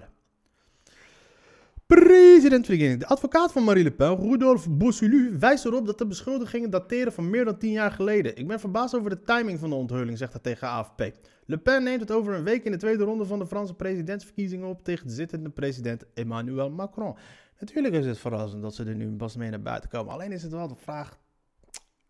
Presidentverkiezing. 1.88 3.00
De 3.00 3.08
advocaat 3.08 3.52
van 3.52 3.64
Marie 3.64 3.84
Le 3.84 3.92
Pen, 3.92 4.16
Rudolf 4.16 4.70
Bossulu, 4.70 5.38
wijst 5.40 5.66
erop 5.66 5.86
dat 5.86 5.98
de 5.98 6.08
beschuldigingen 6.08 6.70
dateren 6.70 7.14
van 7.14 7.30
meer 7.30 7.46
dan 7.46 7.58
10 7.58 7.72
jaar 7.72 7.92
geleden. 7.92 8.38
Ik 8.38 8.48
ben 8.48 8.60
verbaasd 8.60 8.96
over 8.96 9.10
de 9.10 9.24
timing 9.24 9.60
van 9.60 9.70
de 9.70 9.76
onthulling, 9.76 10.18
zegt 10.18 10.32
hij 10.32 10.42
tegen 10.42 10.68
AFP. 10.68 11.12
Le 11.46 11.58
Pen 11.58 11.84
neemt 11.84 12.00
het 12.00 12.12
over 12.12 12.34
een 12.34 12.44
week 12.44 12.64
in 12.64 12.72
de 12.72 12.78
tweede 12.78 13.04
ronde 13.04 13.26
van 13.26 13.40
de 13.40 13.48
Franse 13.48 13.74
presidentsverkiezingen 13.74 14.68
op 14.68 14.84
tegen 14.84 15.08
de 15.08 15.14
zittende 15.14 15.50
president 15.50 16.04
Emmanuel 16.14 16.70
Macron. 16.70 17.16
Natuurlijk 17.60 17.94
is 17.94 18.06
het 18.06 18.18
verrassend 18.18 18.62
dat 18.62 18.76
ze 18.76 18.84
er 18.84 18.96
nu 18.96 19.16
pas 19.16 19.36
mee 19.36 19.50
naar 19.50 19.62
buiten 19.62 19.90
komen. 19.90 20.14
Alleen 20.14 20.32
is 20.32 20.44
het 20.44 20.52
wel 20.52 20.68
de 20.68 20.76
vraag, 20.76 21.18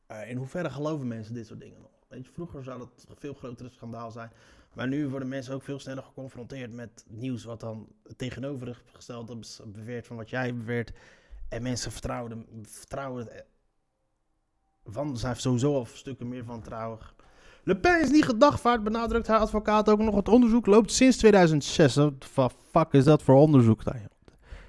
eh, 0.08 0.30
in 0.30 0.38
hoeverre 0.38 0.70
geloven 0.70 1.08
mensen 1.08 1.34
dit 1.34 1.48
soort 1.48 1.60
dingen 1.60 1.82
nog? 1.82 1.92
Weet 2.08 2.26
je, 2.26 2.32
vroeger 2.32 2.64
zou 2.64 2.80
dat 2.80 3.06
een 3.10 3.16
veel 3.20 3.34
grotere 3.34 3.70
schandaal 3.70 4.12
zijn. 4.12 4.32
Maar 4.74 4.88
nu 4.88 5.08
worden 5.08 5.28
mensen 5.28 5.54
ook 5.54 5.64
veel 5.64 5.80
sneller 5.80 6.04
geconfronteerd 6.04 6.74
met 6.74 7.06
nieuws 7.08 7.44
wat 7.44 7.60
dan 7.60 7.88
tegenovergesteld 8.16 9.38
is 9.40 9.62
beweert 9.66 10.08
van 10.08 10.16
wat 10.16 10.30
jij 10.30 10.56
beweert. 10.56 10.92
En 11.50 11.62
mensen 11.62 11.92
vertrouwen, 11.92 12.46
vertrouwen 12.62 13.28
het. 13.30 13.46
Van, 14.86 15.18
zijn 15.18 15.36
sowieso 15.36 15.74
al 15.74 15.88
stukken 15.94 16.28
meer 16.28 16.44
van 16.44 16.62
trouwen. 16.62 17.00
Le 17.64 17.78
Pen 17.78 18.02
is 18.02 18.10
niet 18.10 18.26
gedagvaard, 18.26 18.84
benadrukt 18.84 19.28
haar 19.28 19.40
advocaat 19.40 19.90
ook 19.90 20.00
nog. 20.00 20.16
Het 20.16 20.28
onderzoek 20.28 20.66
loopt 20.66 20.92
sinds 20.92 21.18
2006. 21.18 21.96
Wat 22.34 22.54
fuck 22.72 22.92
is 22.92 23.04
dat 23.04 23.24
voor 23.24 23.36
onderzoek 23.36 23.84
dan? 23.84 23.94
joh? 23.94 24.08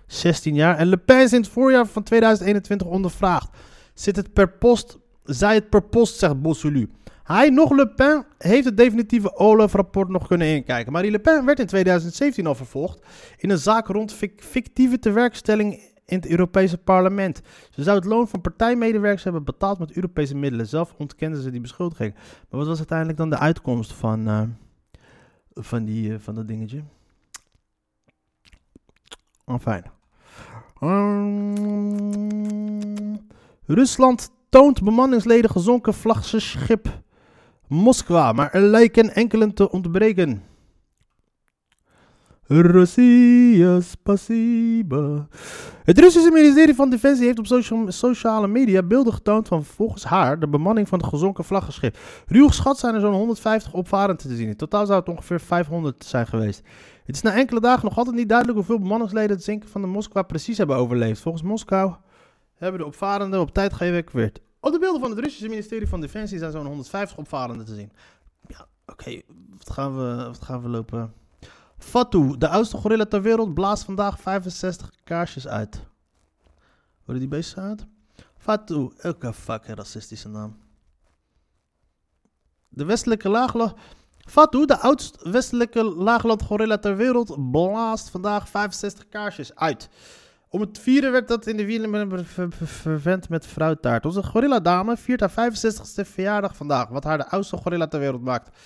16 0.06 0.54
jaar. 0.54 0.76
En 0.76 0.86
Le 0.86 0.96
Pen 0.96 1.22
is 1.22 1.32
in 1.32 1.40
het 1.40 1.50
voorjaar 1.50 1.86
van 1.86 2.02
2021 2.02 2.86
ondervraagd. 2.86 3.56
Zit 3.94 4.16
het 4.16 4.32
per 4.32 4.50
post, 4.50 4.98
zij 5.24 5.54
het 5.54 5.70
per 5.70 5.82
post, 5.82 6.18
zegt 6.18 6.42
Bosselu. 6.42 6.90
Hij 7.24 7.50
nog 7.50 7.70
Le 7.70 7.88
Pen 7.88 8.26
heeft 8.38 8.64
het 8.64 8.76
definitieve 8.76 9.37
Olaf-rapport 9.37 10.08
nog 10.08 10.26
kunnen 10.26 10.46
inkijken. 10.46 10.92
Marie 10.92 11.10
Le 11.10 11.18
Pen 11.18 11.44
werd 11.44 11.58
in 11.58 11.66
2017 11.66 12.46
al 12.46 12.54
vervolgd 12.54 13.06
in 13.37 13.50
een 13.50 13.58
zaak 13.58 13.87
rond 13.87 14.12
fic- 14.12 14.42
fictieve 14.42 14.98
tewerkstelling 14.98 15.72
in 16.06 16.16
het 16.16 16.26
Europese 16.26 16.78
parlement. 16.78 17.40
Ze 17.70 17.82
zou 17.82 17.96
het 17.96 18.04
loon 18.04 18.28
van 18.28 18.40
partijmedewerkers 18.40 19.24
hebben 19.24 19.44
betaald 19.44 19.78
met 19.78 19.92
Europese 19.92 20.37
middelen. 20.37 20.66
Zelf 20.66 20.94
ontkende 20.98 21.42
ze 21.42 21.50
die 21.50 21.60
beschuldiging. 21.60 22.14
Maar 22.14 22.58
wat 22.58 22.66
was 22.66 22.78
uiteindelijk 22.78 23.18
dan 23.18 23.30
de 23.30 23.38
uitkomst 23.38 23.92
van, 23.92 24.28
eh, 24.28 24.42
van, 25.52 25.84
die, 25.84 26.12
eh, 26.12 26.18
van 26.18 26.34
dat 26.34 26.48
dingetje? 26.48 26.82
Enfin. 29.46 29.82
Ehm, 30.80 31.54
Rusland 33.66 34.30
toont 34.48 34.82
bemanningsleden 34.82 35.50
gezonken 35.50 35.94
vlaggenschip 35.94 37.02
Moskwa, 37.68 38.33
maar 38.33 38.53
er 38.53 38.62
lijken 38.62 39.14
enkelen 39.14 39.55
te 39.55 39.70
ontbreken. 39.70 40.42
Russia, 42.46 43.81
spasiba. 43.81 45.27
Het 45.85 45.98
Russische 45.98 46.31
ministerie 46.31 46.74
van 46.74 46.90
Defensie 46.90 47.27
heeft 47.27 47.38
op 47.38 47.46
social- 47.46 47.92
sociale 47.92 48.48
media 48.48 48.83
beelden 48.83 49.12
getoond 49.12 49.48
van 49.48 49.64
volgens 49.64 50.05
haar 50.05 50.40
de 50.40 50.48
bemanning 50.48 50.88
van 50.88 50.98
het 50.98 51.09
gezonken 51.09 51.44
vlaggenschip. 51.44 51.96
Ruw 52.27 52.46
geschat 52.46 52.79
zijn 52.79 52.94
er 52.94 53.00
zo'n 53.00 53.14
150 53.14 53.72
opvarenden 53.72 54.16
te 54.29 54.37
zien. 54.37 54.48
In 54.48 54.57
totaal 54.57 54.87
zou 54.87 54.98
het 54.98 55.09
ongeveer 55.09 55.40
500 55.40 56.05
zijn 56.05 56.27
geweest. 56.27 56.62
Het 57.05 57.14
is 57.14 57.22
na 57.22 57.35
enkele 57.35 57.61
dagen 57.61 57.85
nog 57.85 57.98
altijd 57.98 58.16
niet 58.16 58.29
duidelijk 58.29 58.59
hoeveel 58.59 58.79
bemanningsleden 58.79 59.37
het 59.37 59.44
zinken 59.44 59.68
van 59.68 59.81
de 59.81 59.87
Moskwa 59.87 60.22
precies 60.22 60.59
hebben 60.59 60.77
overleefd. 60.77 61.20
Volgens 61.20 61.44
Moskou 61.44 61.94
hebben 62.55 62.81
de 62.81 62.87
opvarenden 62.87 63.40
op 63.40 63.53
tijd 63.53 63.72
geëvacueerd. 63.72 64.40
Op 64.64 64.72
de 64.72 64.79
beelden 64.79 65.00
van 65.00 65.11
het 65.11 65.18
Russische 65.18 65.48
ministerie 65.48 65.88
van 65.88 66.00
Defensie 66.00 66.38
zijn 66.38 66.53
zo'n 66.53 66.66
150 66.66 67.18
opvarenden 67.18 67.66
te 67.66 67.74
zien. 67.74 67.92
Ja, 68.46 68.66
oké, 68.87 69.20
wat, 69.59 69.70
gaan 69.70 69.96
we, 69.96 70.24
wat 70.24 70.42
gaan 70.42 70.62
we 70.62 70.68
lopen? 70.68 71.14
Fatu, 71.79 72.38
de 72.38 72.48
oudste 72.48 72.77
gorilla 72.77 73.05
ter 73.05 73.22
wereld, 73.22 73.55
blaast 73.55 73.85
vandaag 73.85 74.20
65 74.20 74.90
kaarsjes 75.05 75.46
uit. 75.46 75.87
Worden 77.05 77.22
die 77.22 77.29
beesten 77.29 77.62
uit? 77.62 77.87
Fatu, 78.37 78.90
elke 78.98 79.33
fucking 79.33 79.77
racistische 79.77 80.29
naam. 80.29 80.59
De 82.68 82.85
westelijke 82.85 83.29
laagland... 83.29 83.74
Fatu, 84.18 84.66
de 84.66 84.79
oudste 84.79 85.31
westelijke 85.31 85.85
laagland 85.85 86.42
gorilla 86.42 86.79
ter 86.79 86.96
wereld, 86.96 87.50
blaast 87.50 88.09
vandaag 88.09 88.48
65 88.48 89.09
kaarsjes 89.09 89.55
uit. 89.55 89.88
Om 90.54 90.60
het 90.60 90.78
vieren 90.78 91.12
werd 91.12 91.28
dat 91.28 91.46
in 91.46 91.56
de 91.56 91.64
wielen 91.64 92.26
verwend 92.62 93.28
met 93.28 93.46
fruittaart. 93.46 94.06
Onze 94.06 94.22
gorilla-dame 94.22 94.96
viert 94.96 95.20
haar 95.20 95.52
65ste 95.52 96.06
verjaardag 96.06 96.56
vandaag, 96.56 96.88
wat 96.88 97.04
haar 97.04 97.18
de 97.18 97.28
oudste 97.28 97.56
gorilla 97.56 97.86
ter 97.86 98.00
wereld 98.00 98.22
maakt. 98.22 98.56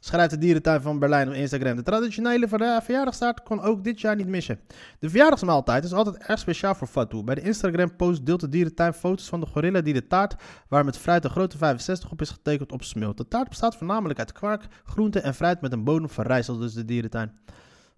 Schrijft 0.00 0.30
de 0.30 0.38
dierentuin 0.38 0.80
van 0.80 0.98
Berlijn 0.98 1.28
op 1.28 1.34
Instagram. 1.34 1.76
De 1.76 1.82
traditionele 1.82 2.48
verja- 2.48 2.82
verjaardagstaart 2.82 3.42
kon 3.42 3.60
ook 3.60 3.84
dit 3.84 4.00
jaar 4.00 4.16
niet 4.16 4.26
missen. 4.26 4.60
De 4.98 5.08
verjaardagsmaaltijd 5.08 5.84
is 5.84 5.92
altijd 5.92 6.16
erg 6.16 6.38
speciaal 6.38 6.74
voor 6.74 6.86
Fatou. 6.86 7.22
Bij 7.24 7.34
de 7.34 7.40
Instagram-post 7.40 8.26
deelt 8.26 8.40
de 8.40 8.48
dierentuin 8.48 8.92
foto's 8.92 9.28
van 9.28 9.40
de 9.40 9.46
gorilla 9.46 9.80
die 9.80 9.94
de 9.94 10.06
taart, 10.06 10.34
waar 10.68 10.84
met 10.84 10.98
fruit 10.98 11.24
een 11.24 11.30
grote 11.30 11.58
65 11.58 12.10
op 12.10 12.20
is 12.20 12.30
getekend, 12.30 12.72
opsmelt. 12.72 13.16
De 13.16 13.28
taart 13.28 13.48
bestaat 13.48 13.76
voornamelijk 13.76 14.18
uit 14.18 14.32
kwark, 14.32 14.66
groente 14.84 15.20
en 15.20 15.34
fruit 15.34 15.60
met 15.60 15.72
een 15.72 15.84
bodem 15.84 16.08
van 16.08 16.24
rijst, 16.24 16.58
dus 16.58 16.72
de 16.72 16.84
dierentuin. 16.84 17.32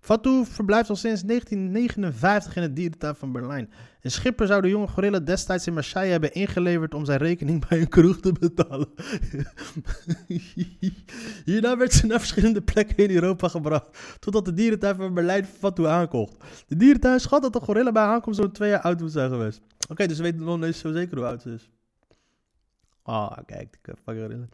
Fatou 0.03 0.47
verblijft 0.47 0.91
al 0.91 0.97
sinds 0.97 1.23
1959 1.23 2.57
in 2.57 2.62
het 2.62 2.77
dierentuin 2.77 3.15
van 3.15 3.33
Berlijn. 3.33 3.71
Een 4.01 4.11
schipper 4.11 4.47
zou 4.47 4.62
de 4.62 4.69
jonge 4.69 4.87
gorilla 4.87 5.19
destijds 5.19 5.67
in 5.67 5.75
Marseille 5.75 6.11
hebben 6.11 6.33
ingeleverd 6.33 6.95
om 6.95 7.05
zijn 7.05 7.19
rekening 7.19 7.69
bij 7.69 7.81
een 7.81 7.88
kroeg 7.88 8.21
te 8.21 8.33
betalen. 8.33 8.88
Hierna 11.45 11.77
werd 11.77 11.93
ze 11.93 12.07
naar 12.07 12.19
verschillende 12.19 12.62
plekken 12.62 12.97
in 12.97 13.11
Europa 13.15 13.49
gebracht, 13.49 14.17
totdat 14.19 14.45
de 14.45 14.53
dierentuin 14.53 14.97
van 14.97 15.15
Berlijn 15.15 15.45
Fatou 15.45 15.88
aankocht. 15.88 16.37
De 16.67 16.77
dierentuin 16.77 17.21
schat 17.21 17.43
dat 17.43 17.53
de 17.53 17.61
gorilla 17.61 17.93
bij 17.93 18.03
aankomst 18.03 18.41
zo'n 18.41 18.53
twee 18.53 18.71
jaar 18.71 18.81
oud 18.81 19.01
moet 19.01 19.12
zijn 19.12 19.31
geweest. 19.31 19.61
Oké, 19.88 20.07
dus 20.07 20.17
we 20.17 20.23
weten 20.23 20.45
nog 20.45 20.61
niet 20.61 20.77
zo 20.77 20.93
zeker 20.93 21.17
hoe 21.17 21.27
oud 21.27 21.43
ze 21.43 21.51
is. 21.53 21.71
Ah, 23.03 23.37
kijk, 23.47 23.79
die 23.83 23.95
fucking 23.95 24.25
gorilla. 24.25 24.47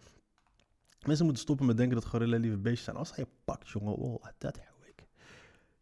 Mensen 1.06 1.24
moeten 1.24 1.42
stoppen 1.42 1.66
met 1.66 1.76
denken 1.76 1.96
dat 1.96 2.06
gorilla 2.06 2.38
lieve 2.38 2.56
beestjes 2.56 2.84
zijn. 2.84 2.96
Als 2.96 3.14
hij 3.14 3.24
pakt, 3.44 3.68
jongen, 3.68 3.94
oh, 3.94 4.24
dat. 4.38 4.58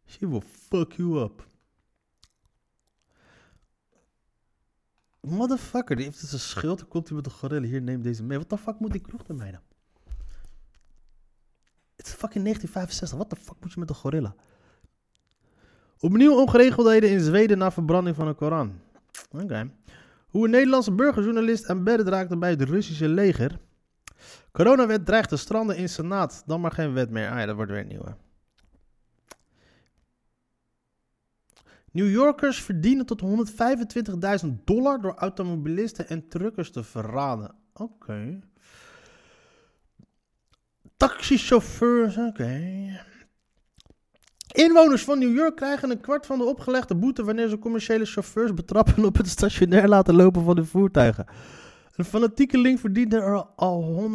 She 0.07 0.27
will 0.27 0.43
fuck 0.69 0.93
you 0.93 1.21
up. 1.21 1.47
Motherfucker, 5.21 5.95
die 5.95 6.05
heeft 6.05 6.21
dus 6.21 6.31
een 6.31 6.39
schild. 6.39 6.79
Dan 6.79 6.87
komt 6.87 7.07
hij 7.07 7.15
met 7.15 7.25
een 7.25 7.31
gorilla. 7.31 7.67
Hier, 7.67 7.81
neem 7.81 8.01
deze 8.01 8.23
mee. 8.23 8.37
Wat 8.37 8.49
de 8.49 8.57
fuck 8.57 8.79
moet 8.79 8.91
die 8.91 9.01
kroeg 9.01 9.23
ermee 9.27 9.51
dan? 9.51 9.61
Het 11.95 12.05
is 12.05 12.13
fucking 12.13 12.43
1965. 12.43 13.17
Wat 13.17 13.29
de 13.29 13.35
fuck 13.35 13.55
moet 13.59 13.73
je 13.73 13.79
met 13.79 13.89
een 13.89 13.95
gorilla? 13.95 14.35
Opnieuw 15.99 16.35
ongeregeldheden 16.35 17.09
in 17.09 17.19
Zweden 17.19 17.57
na 17.57 17.71
verbranding 17.71 18.15
van 18.15 18.27
een 18.27 18.35
Koran. 18.35 18.79
Oké. 19.31 19.71
Hoe 20.27 20.45
een 20.45 20.51
Nederlandse 20.51 20.91
burgerjournalist 20.91 21.65
embedded 21.65 22.07
raakte 22.07 22.37
bij 22.37 22.49
het 22.49 22.61
Russische 22.61 23.07
leger. 23.07 23.59
Coronawet 24.51 25.05
dreigt 25.05 25.29
te 25.29 25.37
stranden 25.37 25.77
in 25.77 25.89
Senaat. 25.89 26.43
Dan 26.45 26.61
maar 26.61 26.71
geen 26.71 26.93
wet 26.93 27.09
meer. 27.09 27.29
Ah 27.29 27.39
ja, 27.39 27.45
dat 27.45 27.55
wordt 27.55 27.71
weer 27.71 27.79
een 27.79 27.87
nieuwe. 27.87 28.15
New 31.97 32.11
Yorkers 32.11 32.61
verdienen 32.61 33.05
tot 33.05 33.21
125.000 34.45 34.49
dollar 34.63 35.01
door 35.01 35.13
automobilisten 35.13 36.07
en 36.09 36.27
truckers 36.27 36.71
te 36.71 36.83
verraden. 36.83 37.55
Oké. 37.73 38.39
Taxichauffeurs, 40.97 42.17
oké. 42.17 42.61
Inwoners 44.47 45.03
van 45.03 45.19
New 45.19 45.35
York 45.35 45.55
krijgen 45.55 45.89
een 45.89 45.99
kwart 45.99 46.25
van 46.25 46.37
de 46.37 46.43
opgelegde 46.43 46.95
boete 46.95 47.23
wanneer 47.23 47.47
ze 47.49 47.59
commerciële 47.59 48.05
chauffeurs 48.05 48.53
betrappen 48.53 49.05
op 49.05 49.17
het 49.17 49.27
stationair 49.27 49.87
laten 49.87 50.15
lopen 50.15 50.43
van 50.43 50.55
hun 50.55 50.65
voertuigen. 50.65 51.25
Een 51.95 52.05
fanatiekeling 52.05 52.79
verdient 52.79 53.13
er 53.13 53.45
al 53.55 54.11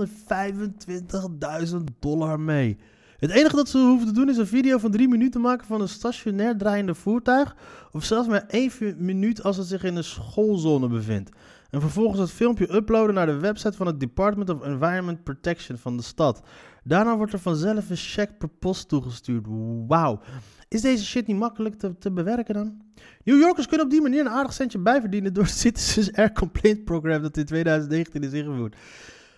125.000 1.68 1.76
dollar 1.98 2.40
mee. 2.40 2.78
Het 3.22 3.30
enige 3.30 3.56
dat 3.56 3.68
ze 3.68 3.78
hoeven 3.78 4.06
te 4.06 4.12
doen 4.12 4.28
is 4.28 4.36
een 4.36 4.46
video 4.46 4.78
van 4.78 4.90
drie 4.90 5.08
minuten 5.08 5.40
maken 5.40 5.66
van 5.66 5.80
een 5.80 5.88
stationair 5.88 6.56
draaiende 6.56 6.94
voertuig. 6.94 7.56
Of 7.92 8.04
zelfs 8.04 8.28
maar 8.28 8.44
één 8.48 8.70
minuut 8.96 9.42
als 9.42 9.56
het 9.56 9.66
zich 9.66 9.84
in 9.84 9.96
een 9.96 10.04
schoolzone 10.04 10.88
bevindt. 10.88 11.30
En 11.70 11.80
vervolgens 11.80 12.20
het 12.20 12.30
filmpje 12.30 12.74
uploaden 12.74 13.14
naar 13.14 13.26
de 13.26 13.38
website 13.38 13.76
van 13.76 13.86
het 13.86 14.00
Department 14.00 14.50
of 14.50 14.62
Environment 14.62 15.22
Protection 15.22 15.78
van 15.78 15.96
de 15.96 16.02
stad. 16.02 16.42
Daarna 16.84 17.16
wordt 17.16 17.32
er 17.32 17.38
vanzelf 17.38 17.90
een 17.90 17.96
check 17.96 18.38
per 18.38 18.48
post 18.48 18.88
toegestuurd. 18.88 19.46
Wauw. 19.86 20.20
Is 20.68 20.80
deze 20.80 21.04
shit 21.04 21.26
niet 21.26 21.38
makkelijk 21.38 21.74
te, 21.74 21.98
te 21.98 22.12
bewerken 22.12 22.54
dan? 22.54 22.82
New 23.24 23.40
Yorkers 23.40 23.66
kunnen 23.66 23.86
op 23.86 23.92
die 23.92 24.02
manier 24.02 24.20
een 24.20 24.28
aardig 24.28 24.52
centje 24.52 24.78
bijverdienen 24.78 25.34
door 25.34 25.44
het 25.44 25.52
Citizens 25.52 26.12
Air 26.12 26.32
Complaint 26.32 26.84
Program 26.84 27.22
dat 27.22 27.36
in 27.36 27.44
2019 27.44 28.22
is 28.22 28.32
ingevoerd. 28.32 28.76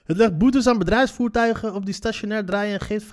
Het 0.05 0.17
legt 0.17 0.39
boetes 0.39 0.67
aan 0.67 0.79
bedrijfsvoertuigen 0.79 1.75
op 1.75 1.85
die 1.85 1.95
stationair 1.95 2.45
draaien 2.45 2.81
en 2.81 2.87
geeft 2.87 3.05
25% 3.05 3.09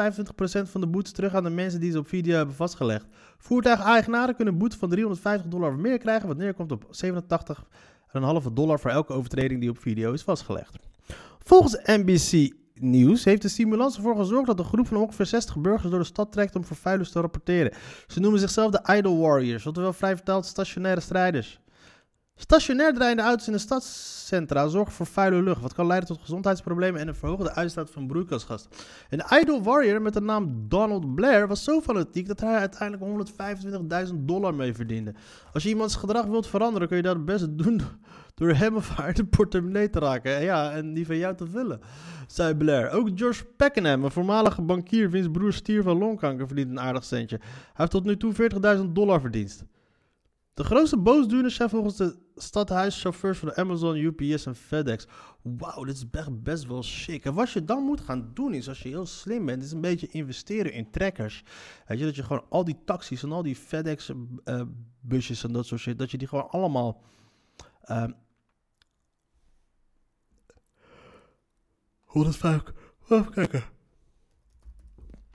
van 0.70 0.82
de 0.82 0.88
boetes 0.88 1.12
terug 1.12 1.34
aan 1.34 1.44
de 1.44 1.50
mensen 1.50 1.80
die 1.80 1.92
ze 1.92 1.98
op 1.98 2.08
video 2.08 2.36
hebben 2.36 2.56
vastgelegd. 2.56 3.06
Voertuigeigenaren 3.38 4.36
kunnen 4.36 4.54
een 4.54 4.60
boete 4.60 4.78
van 4.78 4.90
350 4.90 5.52
dollar 5.52 5.72
of 5.72 5.78
meer 5.78 5.98
krijgen, 5.98 6.28
wat 6.28 6.38
neerkomt 6.38 6.72
op 6.72 6.84
87,5 8.48 8.54
dollar 8.54 8.80
voor 8.80 8.92
elke 8.92 9.14
overtreding 9.14 9.60
die 9.60 9.70
op 9.70 9.80
video 9.80 10.14
is 10.14 10.22
vastgelegd. 10.22 10.76
Volgens 11.40 11.82
NBC 11.86 12.54
Nieuws 12.74 13.24
heeft 13.24 13.42
de 13.42 13.48
stimulans 13.48 13.96
ervoor 13.96 14.16
gezorgd 14.16 14.48
dat 14.48 14.60
een 14.60 14.66
groep 14.66 14.88
van 14.88 14.98
ongeveer 14.98 15.26
60 15.26 15.58
burgers 15.58 15.90
door 15.90 16.00
de 16.00 16.06
stad 16.06 16.32
trekt 16.32 16.56
om 16.56 16.66
vervuilers 16.66 17.12
te 17.12 17.20
rapporteren. 17.20 17.74
Ze 18.08 18.20
noemen 18.20 18.40
zichzelf 18.40 18.72
de 18.72 18.96
Idle 18.96 19.18
Warriors, 19.18 19.66
oftewel 19.66 19.94
vrij 19.94 20.16
vertaald 20.16 20.46
stationaire 20.46 21.02
strijders. 21.02 21.61
Stationair 22.52 22.94
draaiende 22.94 23.24
auto's 23.24 23.48
in 23.48 23.54
de 23.54 23.60
stadscentra 23.60 24.67
zorgen 24.67 24.94
voor 24.94 25.06
vuile 25.06 25.41
lucht, 25.41 25.62
wat 25.62 25.74
kan 25.74 25.88
leiden 25.88 26.10
tot 26.10 26.22
gezondheidsproblemen 26.22 27.02
en 27.02 27.08
een 27.08 27.15
verhoogde 27.15 27.54
uitstoot 27.54 27.89
van 27.89 28.08
broeikasgassen. 28.08 28.72
Een 29.10 29.24
idle 29.39 29.62
warrior 29.62 30.02
met 30.02 30.13
de 30.13 30.22
naam 30.22 30.65
Donald 30.67 31.15
Blair 31.15 31.48
was 31.48 31.63
zo 31.63 31.82
fanatiek 31.82 32.28
dat 32.28 32.39
hij 32.39 32.58
uiteindelijk 32.58 33.32
125.000 34.08 34.13
dollar 34.15 34.56
mee 34.56 34.74
verdiende. 34.74 35.13
Als 35.54 35.63
je 35.63 35.70
iemands 35.70 35.96
gedrag 35.96 36.26
wilt 36.26 36.48
veranderen, 36.48 36.88
kun 36.88 36.98
je 36.98 37.04
dat 37.04 37.15
het 37.15 37.26
beste 37.26 37.56
doen 37.56 37.82
door 38.36 38.54
hem 38.54 38.76
of 38.76 38.89
haar 38.89 39.13
de 39.13 39.26
portemonnee 39.26 39.89
te 39.89 40.00
raken. 40.00 40.36
En 40.36 40.44
ja, 40.44 40.72
en 40.72 40.94
die 40.94 41.06
van 41.06 41.17
jou 41.17 41.36
te 41.36 41.48
vullen, 41.48 41.80
zei 42.28 42.56
Blair. 42.56 42.89
Ook 42.89 43.10
George 43.15 43.46
Pakenham, 43.46 44.04
een 44.04 44.12
voormalige 44.12 44.62
bankier 44.62 45.10
wiens 45.10 45.28
broer 45.32 45.54
stier 45.54 45.84
van 45.84 45.98
longkanker, 45.98 46.48
verdient 46.48 46.70
een 46.70 46.80
aardig 46.80 47.04
centje. 47.04 47.38
Hij 47.39 47.72
heeft 47.74 47.91
tot 47.91 48.06
nu 48.06 48.17
toe 48.17 48.34
40.000 48.78 48.82
dollar 48.91 49.22
verdiend. 49.22 49.65
De 50.54 50.64
grootste 50.64 50.98
boosdoeners 50.98 51.56
zijn 51.56 51.70
volgens 51.70 51.98
de 51.98 52.18
stadhuischauffeurs 52.36 53.38
van 53.38 53.48
de 53.48 53.56
Amazon, 53.56 53.96
UPS 53.96 54.46
en 54.46 54.56
FedEx. 54.56 55.08
Wauw, 55.42 55.84
dit 55.84 55.96
is 55.96 56.10
best 56.32 56.68
wel 56.68 56.82
chic. 56.82 57.26
En 57.26 57.34
wat 57.34 57.52
je 57.52 57.66
dan 57.66 57.84
moet 57.84 58.02
gaan 58.02 58.32
doen 58.34 58.54
is, 58.54 58.68
als 58.68 58.82
je 58.82 58.90
heel 58.90 59.06
slim 59.06 59.46
bent, 59.46 59.64
is 59.64 59.72
een 59.72 59.82
beetje 59.82 60.08
investeren 60.08 60.74
in 60.74 60.92
trekkers. 60.92 61.44
Weet 61.88 62.00
je, 62.00 62.06
dat 62.06 62.16
je 62.16 62.24
gewoon 62.24 62.46
al 62.50 62.64
die 62.64 62.78
taxis 62.86 63.24
en 63.24 63.32
al 63.32 63.44
die 63.44 63.56
FedEx 63.56 64.12
uh, 64.46 64.62
busjes 65.00 65.44
en 65.44 65.52
dat 65.52 65.66
soort 65.66 65.82
shit, 65.82 66.00
dat 66.00 66.12
je 66.12 66.18
die 66.18 66.28
gewoon 66.28 66.50
allemaal... 66.50 67.02
Uh, 67.86 68.08
105, 72.04 72.64
even 73.10 73.32
kijken. 73.32 73.64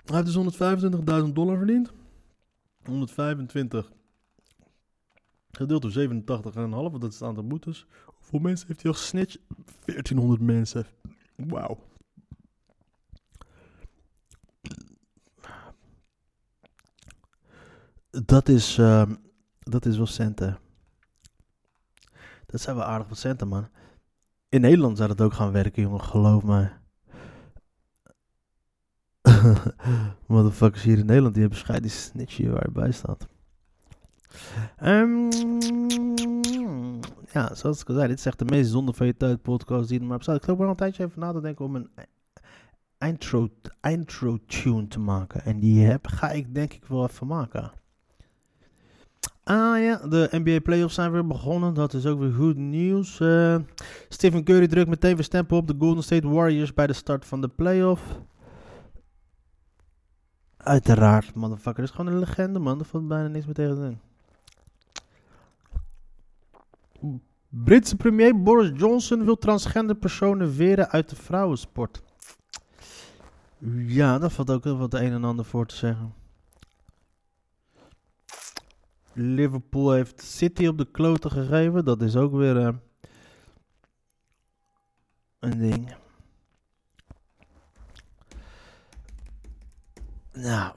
Hij 0.04 0.22
heeft 0.22 0.34
dus 0.34 1.24
125.000 1.26 1.32
dollar 1.32 1.56
verdiend. 1.56 1.92
125 2.84 3.90
Gedeeld 5.56 5.82
door 5.82 5.92
87,5, 5.92 7.00
dat 7.00 7.12
is 7.12 7.18
het 7.18 7.28
aantal 7.28 7.46
boetes. 7.46 7.86
Hoeveel 8.04 8.38
mensen 8.38 8.66
heeft 8.66 8.82
hij 8.82 8.92
al 8.92 8.98
gesnitcht? 8.98 9.38
1400 9.84 10.40
mensen. 10.40 10.86
Wauw. 11.36 11.78
Dat 18.10 18.48
is, 18.48 18.78
uh, 18.78 19.10
dat 19.58 19.86
is 19.86 19.96
wel 19.96 20.06
centen. 20.06 20.58
Dat 22.46 22.60
zijn 22.60 22.76
wel 22.76 22.84
aardig 22.84 23.08
wat 23.08 23.18
centen, 23.18 23.48
man. 23.48 23.68
In 24.48 24.60
Nederland 24.60 24.96
zou 24.96 25.08
dat 25.08 25.20
ook 25.20 25.32
gaan 25.32 25.52
werken, 25.52 25.82
jongen, 25.82 26.00
geloof 26.00 26.42
mij. 26.42 26.72
Motherfuckers 30.26 30.82
hier 30.82 30.98
in 30.98 31.06
Nederland, 31.06 31.34
die 31.34 31.42
hebben 31.42 31.60
schijt 31.60 31.82
die 31.82 31.90
snitchje 31.90 32.50
waar 32.50 32.66
je 32.66 32.72
bij 32.72 32.92
staat. 32.92 33.26
Um, 34.84 35.28
ja, 37.32 37.54
zoals 37.54 37.80
ik 37.80 37.88
al 37.88 37.94
zei, 37.94 38.08
dit 38.08 38.18
is 38.18 38.26
echt 38.26 38.38
de 38.38 38.44
meest 38.44 38.70
zonde 38.70 38.92
van 38.92 39.06
je 39.06 39.16
tijd 39.16 39.42
podcast 39.42 39.88
die 39.88 40.00
er 40.00 40.06
maar 40.06 40.16
bestaat. 40.16 40.36
Ik 40.36 40.46
loop 40.46 40.58
er 40.58 40.64
al 40.64 40.70
een 40.70 40.76
tijdje 40.76 41.04
even 41.04 41.20
na 41.20 41.32
te 41.32 41.40
denken 41.40 41.64
om 41.64 41.76
een 41.76 41.90
intro, 42.98 43.48
intro 43.80 44.38
tune 44.46 44.88
te 44.88 45.00
maken. 45.00 45.44
En 45.44 45.58
die 45.58 45.86
heb, 45.86 46.06
ga 46.06 46.30
ik 46.30 46.54
denk 46.54 46.72
ik 46.72 46.84
wel 46.84 47.04
even 47.06 47.26
maken. 47.26 47.72
Ah 49.44 49.82
ja, 49.82 49.96
de 50.08 50.28
NBA 50.30 50.60
playoffs 50.60 50.94
zijn 50.94 51.12
weer 51.12 51.26
begonnen. 51.26 51.74
Dat 51.74 51.94
is 51.94 52.06
ook 52.06 52.18
weer 52.18 52.32
goed 52.32 52.56
nieuws. 52.56 53.20
Uh, 53.20 53.56
Stephen 54.08 54.44
Curry 54.44 54.66
drukt 54.66 54.88
meteen 54.88 55.14
weer 55.14 55.24
stempel 55.24 55.56
op 55.56 55.66
de 55.66 55.74
Golden 55.78 56.02
State 56.02 56.28
Warriors 56.28 56.74
bij 56.74 56.86
de 56.86 56.92
start 56.92 57.24
van 57.24 57.40
de 57.40 57.48
playoff. 57.48 58.20
Uiteraard, 60.56 61.34
motherfucker. 61.34 61.82
Is 61.82 61.90
gewoon 61.90 62.12
een 62.12 62.18
legende, 62.18 62.58
man. 62.58 62.78
Er 62.78 62.84
valt 62.84 63.08
bijna 63.08 63.28
niks 63.28 63.44
meer 63.44 63.54
tegen 63.54 63.74
te 63.74 63.80
doen. 63.80 64.00
Britse 67.48 67.96
premier 67.96 68.42
Boris 68.42 68.70
Johnson 68.74 69.24
wil 69.24 69.36
transgender 69.38 69.96
personen 69.96 70.56
weren 70.56 70.90
uit 70.90 71.08
de 71.08 71.16
vrouwensport. 71.16 72.02
Ja, 73.86 74.18
daar 74.18 74.30
valt 74.30 74.50
ook 74.50 74.64
heel 74.64 74.78
wat 74.78 74.94
een 74.94 75.12
en 75.12 75.24
ander 75.24 75.44
voor 75.44 75.66
te 75.66 75.76
zeggen. 75.76 76.14
Liverpool 79.12 79.92
heeft 79.92 80.22
City 80.22 80.66
op 80.66 80.78
de 80.78 80.90
kloten 80.90 81.30
gegeven. 81.30 81.84
Dat 81.84 82.02
is 82.02 82.16
ook 82.16 82.32
weer 82.32 82.56
uh, 82.56 82.68
een 85.38 85.58
ding. 85.58 85.94
Nou, 90.32 90.74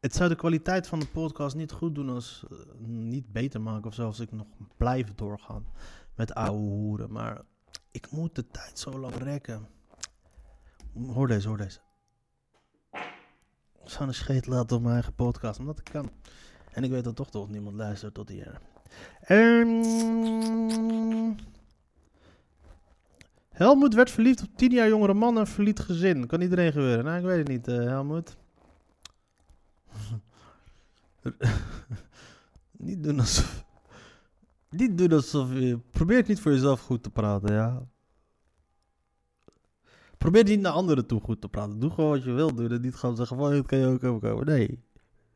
het 0.00 0.14
zou 0.14 0.28
de 0.28 0.34
kwaliteit 0.34 0.86
van 0.86 0.98
de 0.98 1.06
podcast 1.06 1.56
niet 1.56 1.72
goed 1.72 1.94
doen 1.94 2.08
als 2.08 2.44
uh, 2.52 2.58
niet 2.86 3.32
beter 3.32 3.60
maken 3.60 3.86
of 3.86 3.94
zelfs 3.94 4.20
ik 4.20 4.32
nog 4.32 4.46
blijf 4.76 5.14
doorgaan 5.14 5.66
met 6.14 6.34
ouwe 6.34 6.58
hoeren. 6.58 7.12
Maar 7.12 7.42
ik 7.90 8.10
moet 8.10 8.34
de 8.34 8.46
tijd 8.46 8.78
zo 8.78 8.98
lang 8.98 9.14
rekken. 9.14 9.68
Hoor 10.92 11.26
deze, 11.26 11.48
hoor 11.48 11.56
deze. 11.56 11.80
Ik 13.82 13.96
zou 13.96 14.08
een 14.08 14.14
scheet 14.14 14.46
laten 14.46 14.76
op 14.76 14.82
mijn 14.82 14.94
eigen 14.94 15.14
podcast, 15.14 15.58
omdat 15.58 15.78
ik 15.78 15.84
kan. 15.92 16.10
En 16.72 16.84
ik 16.84 16.90
weet 16.90 17.04
dat 17.04 17.16
toch 17.16 17.30
toch 17.30 17.48
niemand 17.48 17.76
luistert 17.76 18.14
tot 18.14 18.28
hier. 18.28 18.60
Um, 19.28 19.84
Helmoet 23.48 23.94
werd 23.94 24.10
verliefd 24.10 24.42
op 24.42 24.48
tien 24.56 24.70
jaar 24.70 24.88
jongere 24.88 25.14
man 25.14 25.38
en 25.38 25.46
verliet 25.46 25.80
gezin. 25.80 26.26
Kan 26.26 26.40
iedereen 26.40 26.72
gebeuren? 26.72 27.04
Nou, 27.04 27.18
ik 27.18 27.24
weet 27.24 27.38
het 27.38 27.48
niet, 27.48 27.68
uh, 27.68 27.76
Helmoet. 27.76 28.36
niet 32.86 33.02
doen 33.02 33.20
alsof... 33.20 33.64
Alsof 35.10 35.52
je... 35.52 35.78
Probeer 35.90 36.24
niet 36.26 36.40
voor 36.40 36.52
jezelf 36.52 36.80
goed 36.80 37.02
te 37.02 37.10
praten, 37.10 37.52
ja. 37.54 37.86
Probeer 40.18 40.44
niet 40.44 40.60
naar 40.60 40.72
anderen 40.72 41.06
toe 41.06 41.20
goed 41.20 41.40
te 41.40 41.48
praten. 41.48 41.80
Doe 41.80 41.90
gewoon 41.90 42.10
wat 42.10 42.24
je 42.24 42.32
wil 42.32 42.54
doen 42.54 42.70
en 42.70 42.80
niet 42.80 42.94
gewoon 42.94 43.16
zeggen 43.16 43.36
van... 43.36 43.52
Het 43.52 43.66
kan 43.66 43.78
je 43.78 43.86
ook 43.86 44.04
overkomen. 44.04 44.46
Nee, 44.46 44.66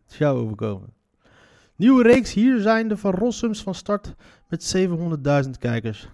het 0.03 0.13
is 0.13 0.19
jou 0.19 0.39
overkomen. 0.39 0.95
Nieuwe 1.77 2.03
reeks 2.03 2.33
hier 2.33 2.61
zijn 2.61 2.89
de 2.89 2.97
van 2.97 3.15
Rossums 3.15 3.63
van 3.63 3.75
start 3.75 4.15
met 4.49 4.77
700.000 5.45 5.51
kijkers. 5.59 6.09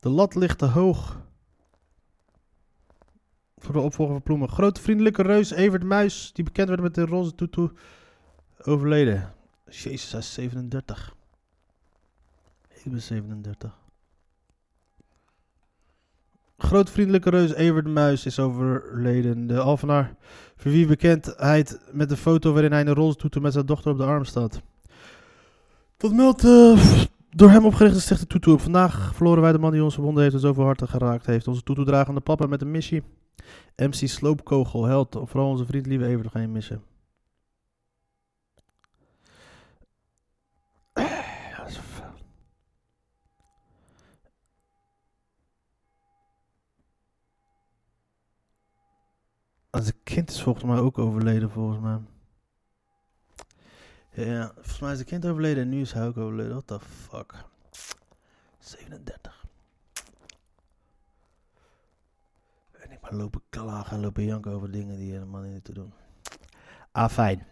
De 0.00 0.08
lat 0.08 0.34
ligt 0.34 0.58
te 0.58 0.66
hoog 0.66 1.27
voor 3.58 3.72
de 3.72 3.80
opvolger 3.80 4.14
van 4.14 4.22
Ploemen. 4.22 4.48
Grote 4.48 4.80
vriendelijke 4.80 5.22
reus 5.22 5.50
Evert 5.50 5.82
Muis, 5.82 6.30
die 6.32 6.44
bekend 6.44 6.68
werd 6.68 6.80
met 6.80 6.94
de 6.94 7.06
roze 7.06 7.34
toetoe, 7.34 7.72
overleden. 8.62 9.32
Jezus, 9.64 10.14
is 10.14 10.34
37. 10.34 11.14
Ik 12.68 12.92
ben 12.92 13.02
37. 13.02 13.76
Groot 16.58 16.90
vriendelijke 16.90 17.30
reus 17.30 17.54
Evert 17.54 17.84
de 17.84 17.90
Muis 17.90 18.26
is 18.26 18.38
overleden. 18.38 19.46
De 19.46 19.58
Alvenaar 19.58 20.14
voor 20.56 20.70
wie 20.70 20.86
bekendheid 20.86 21.80
met 21.92 22.08
de 22.08 22.16
foto 22.16 22.52
waarin 22.52 22.72
hij 22.72 22.80
een 22.80 22.94
rolstoel 22.94 23.42
met 23.42 23.52
zijn 23.52 23.66
dochter 23.66 23.90
op 23.90 23.98
de 23.98 24.04
arm 24.04 24.24
staat. 24.24 24.60
Dat 25.96 26.12
meldt 26.12 26.44
uh, 26.44 27.02
door 27.30 27.50
hem 27.50 27.64
opgerichte 27.64 28.00
stichte 28.00 28.26
Tutu 28.26 28.50
op. 28.50 28.60
Vandaag 28.60 29.14
verloren 29.14 29.42
wij 29.42 29.52
de 29.52 29.58
man 29.58 29.72
die 29.72 29.82
ons 29.82 29.94
verbonden 29.94 30.22
heeft 30.22 30.34
en 30.34 30.40
zoveel 30.40 30.64
harten 30.64 30.88
geraakt 30.88 31.26
heeft. 31.26 31.48
Onze 31.48 31.62
Tutu-dragende 31.62 32.20
papa 32.20 32.46
met 32.46 32.62
een 32.62 32.70
missie. 32.70 33.02
MC 33.76 33.94
Sloopkogel, 34.08 34.84
held. 34.84 35.18
Vooral 35.22 35.48
onze 35.48 35.66
vriend 35.66 35.86
Lieve 35.86 36.06
Evert 36.06 36.30
ga 36.30 36.38
je 36.38 36.48
missen. 36.48 36.82
Zijn 49.70 50.02
kind 50.02 50.30
is 50.30 50.42
volgens 50.42 50.64
mij 50.64 50.78
ook 50.78 50.98
overleden, 50.98 51.50
volgens 51.50 51.78
mij. 51.80 51.98
Ja, 54.26 54.52
volgens 54.54 54.80
mij 54.80 54.92
is 54.92 54.98
de 54.98 55.04
kind 55.04 55.26
overleden 55.26 55.62
en 55.62 55.68
nu 55.68 55.80
is 55.80 55.92
hij 55.92 56.06
ook 56.06 56.16
overleden. 56.16 56.52
What 56.52 56.66
the 56.66 56.80
fuck. 56.80 57.34
37. 58.58 59.37
Lopen 63.10 63.40
klagen 63.48 63.96
en 63.96 64.02
lopen 64.02 64.24
janken 64.24 64.52
over 64.52 64.70
dingen 64.70 64.96
die 64.96 65.12
helemaal 65.12 65.42
niet 65.42 65.64
te 65.64 65.72
doen. 65.72 65.92
Ah, 66.92 67.08
fijn. 67.08 67.46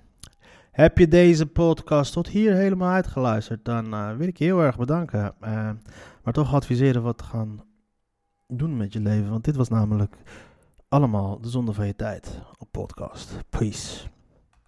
Heb 0.70 0.98
je 0.98 1.08
deze 1.08 1.46
podcast 1.46 2.12
tot 2.12 2.28
hier 2.28 2.54
helemaal 2.54 2.92
uitgeluisterd, 2.92 3.64
dan 3.64 3.94
uh, 3.94 4.16
wil 4.16 4.28
ik 4.28 4.38
je 4.38 4.44
heel 4.44 4.60
erg 4.60 4.78
bedanken. 4.78 5.34
Uh, 5.42 5.70
maar 6.22 6.32
toch 6.32 6.54
adviseren 6.54 7.02
wat 7.02 7.18
te 7.18 7.24
gaan 7.24 7.64
doen 8.46 8.76
met 8.76 8.92
je 8.92 9.00
leven. 9.00 9.30
Want 9.30 9.44
dit 9.44 9.56
was 9.56 9.68
namelijk 9.68 10.16
allemaal 10.88 11.40
de 11.40 11.48
zonde 11.48 11.72
van 11.72 11.86
je 11.86 11.96
tijd 11.96 12.40
op 12.58 12.68
podcast. 12.70 13.38
Peace. 13.48 14.15